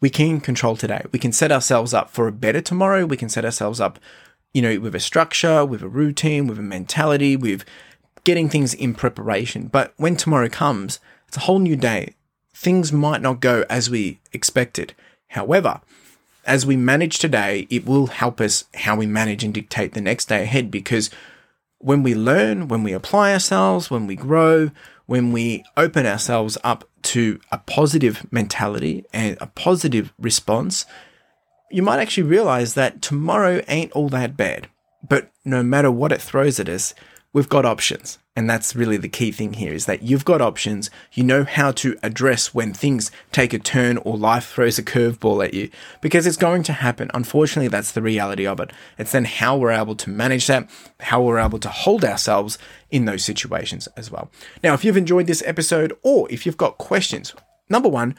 we 0.00 0.10
can 0.10 0.40
control 0.40 0.76
today. 0.76 1.04
We 1.12 1.18
can 1.18 1.32
set 1.32 1.52
ourselves 1.52 1.92
up 1.92 2.10
for 2.10 2.28
a 2.28 2.32
better 2.32 2.60
tomorrow. 2.60 3.04
We 3.04 3.16
can 3.16 3.28
set 3.28 3.44
ourselves 3.44 3.80
up, 3.80 3.98
you 4.52 4.62
know, 4.62 4.78
with 4.80 4.94
a 4.94 5.00
structure, 5.00 5.64
with 5.64 5.82
a 5.82 5.88
routine, 5.88 6.46
with 6.46 6.58
a 6.58 6.62
mentality, 6.62 7.36
with 7.36 7.64
getting 8.24 8.48
things 8.48 8.74
in 8.74 8.94
preparation. 8.94 9.68
But 9.68 9.94
when 9.96 10.16
tomorrow 10.16 10.48
comes, 10.48 11.00
it's 11.26 11.36
a 11.36 11.40
whole 11.40 11.58
new 11.58 11.76
day. 11.76 12.14
Things 12.54 12.92
might 12.92 13.22
not 13.22 13.40
go 13.40 13.64
as 13.70 13.88
we 13.88 14.20
expected. 14.32 14.94
However, 15.28 15.80
as 16.44 16.64
we 16.64 16.76
manage 16.76 17.18
today, 17.18 17.66
it 17.70 17.86
will 17.86 18.06
help 18.06 18.40
us 18.40 18.64
how 18.74 18.96
we 18.96 19.06
manage 19.06 19.44
and 19.44 19.52
dictate 19.52 19.92
the 19.92 20.00
next 20.00 20.28
day 20.28 20.42
ahead 20.42 20.70
because 20.70 21.10
when 21.78 22.02
we 22.02 22.14
learn, 22.14 22.68
when 22.68 22.82
we 22.82 22.92
apply 22.92 23.32
ourselves, 23.32 23.90
when 23.90 24.06
we 24.06 24.16
grow, 24.16 24.70
when 25.06 25.32
we 25.32 25.64
open 25.76 26.06
ourselves 26.06 26.58
up 26.64 26.88
to 27.02 27.38
a 27.52 27.58
positive 27.58 28.26
mentality 28.32 29.04
and 29.12 29.36
a 29.40 29.46
positive 29.46 30.12
response, 30.18 30.84
you 31.70 31.82
might 31.82 32.00
actually 32.00 32.24
realize 32.24 32.74
that 32.74 33.02
tomorrow 33.02 33.62
ain't 33.68 33.92
all 33.92 34.08
that 34.10 34.36
bad. 34.36 34.68
But 35.06 35.30
no 35.44 35.62
matter 35.62 35.90
what 35.90 36.12
it 36.12 36.20
throws 36.20 36.58
at 36.58 36.68
us, 36.68 36.94
we've 37.32 37.48
got 37.48 37.64
options. 37.64 38.18
And 38.34 38.48
that's 38.48 38.76
really 38.76 38.96
the 38.96 39.08
key 39.08 39.32
thing 39.32 39.54
here 39.54 39.72
is 39.72 39.86
that 39.86 40.02
you've 40.02 40.24
got 40.24 40.40
options. 40.40 40.90
You 41.12 41.24
know 41.24 41.42
how 41.42 41.72
to 41.72 41.98
address 42.04 42.54
when 42.54 42.72
things 42.72 43.10
take 43.32 43.52
a 43.52 43.58
turn 43.58 43.96
or 43.98 44.16
life 44.16 44.50
throws 44.52 44.78
a 44.78 44.82
curveball 44.82 45.44
at 45.44 45.54
you 45.54 45.70
because 46.00 46.24
it's 46.24 46.36
going 46.36 46.62
to 46.64 46.72
happen. 46.72 47.10
Unfortunately, 47.14 47.68
that's 47.68 47.90
the 47.90 48.02
reality 48.02 48.46
of 48.46 48.60
it. 48.60 48.72
It's 48.96 49.12
then 49.12 49.24
how 49.24 49.56
we're 49.56 49.72
able 49.72 49.96
to 49.96 50.10
manage 50.10 50.46
that, 50.46 50.70
how 51.00 51.20
we're 51.20 51.40
able 51.40 51.58
to 51.58 51.68
hold 51.68 52.04
ourselves 52.04 52.58
in 52.90 53.06
those 53.06 53.24
situations 53.24 53.88
as 53.96 54.10
well. 54.10 54.30
Now, 54.62 54.74
if 54.74 54.84
you've 54.84 54.96
enjoyed 54.96 55.26
this 55.26 55.42
episode 55.44 55.92
or 56.02 56.30
if 56.30 56.46
you've 56.46 56.56
got 56.56 56.78
questions, 56.78 57.34
number 57.68 57.88
one, 57.88 58.16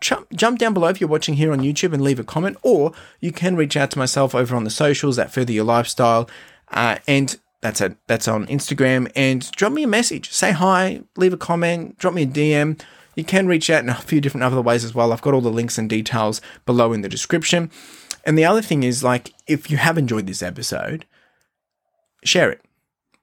jump, 0.00 0.28
jump 0.34 0.58
down 0.58 0.74
below 0.74 0.88
if 0.88 1.00
you're 1.00 1.08
watching 1.08 1.34
here 1.34 1.52
on 1.52 1.60
YouTube 1.60 1.92
and 1.92 2.02
leave 2.02 2.18
a 2.18 2.24
comment, 2.24 2.56
or 2.62 2.92
you 3.20 3.32
can 3.32 3.56
reach 3.56 3.76
out 3.76 3.90
to 3.92 3.98
myself 3.98 4.34
over 4.34 4.56
on 4.56 4.64
the 4.64 4.70
socials 4.70 5.18
at 5.18 5.30
Further 5.30 5.52
Your 5.52 5.64
Lifestyle. 5.64 6.28
Uh, 6.70 6.98
and 7.06 7.38
that's 7.60 7.80
it. 7.80 7.96
That's 8.06 8.28
on 8.28 8.46
Instagram. 8.46 9.10
And 9.16 9.50
drop 9.52 9.72
me 9.72 9.82
a 9.82 9.88
message. 9.88 10.30
Say 10.30 10.52
hi, 10.52 11.02
leave 11.16 11.32
a 11.32 11.38
comment, 11.38 11.98
drop 11.98 12.14
me 12.14 12.22
a 12.22 12.26
DM. 12.26 12.80
You 13.16 13.24
can 13.24 13.48
reach 13.48 13.68
out 13.68 13.82
in 13.82 13.88
a 13.88 13.94
few 13.94 14.20
different 14.20 14.44
other 14.44 14.62
ways 14.62 14.84
as 14.84 14.94
well. 14.94 15.12
I've 15.12 15.22
got 15.22 15.34
all 15.34 15.40
the 15.40 15.50
links 15.50 15.76
and 15.76 15.90
details 15.90 16.40
below 16.66 16.92
in 16.92 17.00
the 17.00 17.08
description. 17.08 17.70
And 18.24 18.38
the 18.38 18.44
other 18.44 18.62
thing 18.62 18.82
is, 18.82 19.02
like, 19.02 19.32
if 19.46 19.70
you 19.70 19.76
have 19.76 19.98
enjoyed 19.98 20.26
this 20.26 20.42
episode, 20.42 21.04
share 22.22 22.50
it 22.50 22.60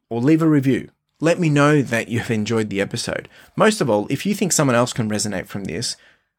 or 0.09 0.19
leave 0.19 0.41
a 0.41 0.49
review 0.49 0.89
let 1.19 1.39
me 1.39 1.49
know 1.49 1.81
that 1.81 2.09
you've 2.09 2.31
enjoyed 2.31 2.69
the 2.69 2.81
episode. 2.81 3.29
Most 3.55 3.81
of 3.81 3.89
all, 3.89 4.07
if 4.09 4.25
you 4.25 4.35
think 4.35 4.51
someone 4.51 4.75
else 4.75 4.93
can 4.93 5.09
resonate 5.09 5.47
from 5.47 5.63
this, 5.63 5.95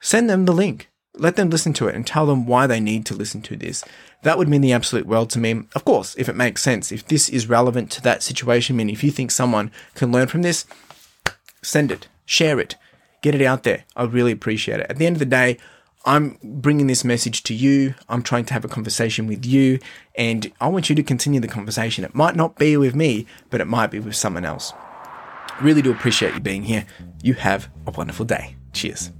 send 0.06 0.30
them 0.30 0.44
the 0.44 0.52
link. 0.52 0.88
Let 1.16 1.34
them 1.34 1.50
listen 1.50 1.72
to 1.74 1.88
it 1.88 1.96
and 1.96 2.06
tell 2.06 2.26
them 2.26 2.46
why 2.46 2.68
they 2.68 2.78
need 2.78 3.04
to 3.06 3.14
listen 3.14 3.42
to 3.42 3.56
this. 3.56 3.82
That 4.22 4.38
would 4.38 4.48
mean 4.48 4.60
the 4.60 4.72
absolute 4.72 5.04
world 5.04 5.30
to 5.30 5.40
me. 5.40 5.62
Of 5.74 5.84
course, 5.84 6.14
if 6.16 6.28
it 6.28 6.36
makes 6.36 6.62
sense, 6.62 6.92
if 6.92 7.04
this 7.08 7.28
is 7.28 7.48
relevant 7.48 7.90
to 7.92 8.02
that 8.02 8.22
situation, 8.22 8.76
I 8.76 8.78
mean, 8.78 8.90
if 8.90 9.02
you 9.02 9.10
think 9.10 9.32
someone 9.32 9.72
can 9.96 10.12
learn 10.12 10.28
from 10.28 10.42
this, 10.42 10.64
send 11.60 11.90
it, 11.90 12.06
share 12.24 12.60
it, 12.60 12.76
get 13.20 13.34
it 13.34 13.42
out 13.42 13.64
there. 13.64 13.84
I 13.96 14.04
really 14.04 14.30
appreciate 14.30 14.78
it. 14.78 14.86
At 14.88 14.98
the 14.98 15.06
end 15.06 15.16
of 15.16 15.20
the 15.20 15.26
day, 15.26 15.58
I'm 16.04 16.38
bringing 16.40 16.86
this 16.86 17.04
message 17.04 17.42
to 17.42 17.54
you. 17.54 17.96
I'm 18.08 18.22
trying 18.22 18.44
to 18.44 18.54
have 18.54 18.64
a 18.64 18.68
conversation 18.68 19.26
with 19.26 19.44
you, 19.44 19.80
and 20.14 20.52
I 20.60 20.68
want 20.68 20.88
you 20.88 20.94
to 20.94 21.02
continue 21.02 21.40
the 21.40 21.48
conversation. 21.48 22.04
It 22.04 22.14
might 22.14 22.36
not 22.36 22.56
be 22.58 22.76
with 22.76 22.94
me, 22.94 23.26
but 23.50 23.60
it 23.60 23.66
might 23.66 23.90
be 23.90 23.98
with 23.98 24.14
someone 24.14 24.44
else. 24.44 24.72
Really 25.60 25.82
do 25.82 25.90
appreciate 25.90 26.34
you 26.34 26.40
being 26.40 26.62
here. 26.62 26.86
You 27.24 27.34
have 27.34 27.68
a 27.88 27.90
wonderful 27.90 28.24
day. 28.24 28.54
Cheers. 28.72 29.10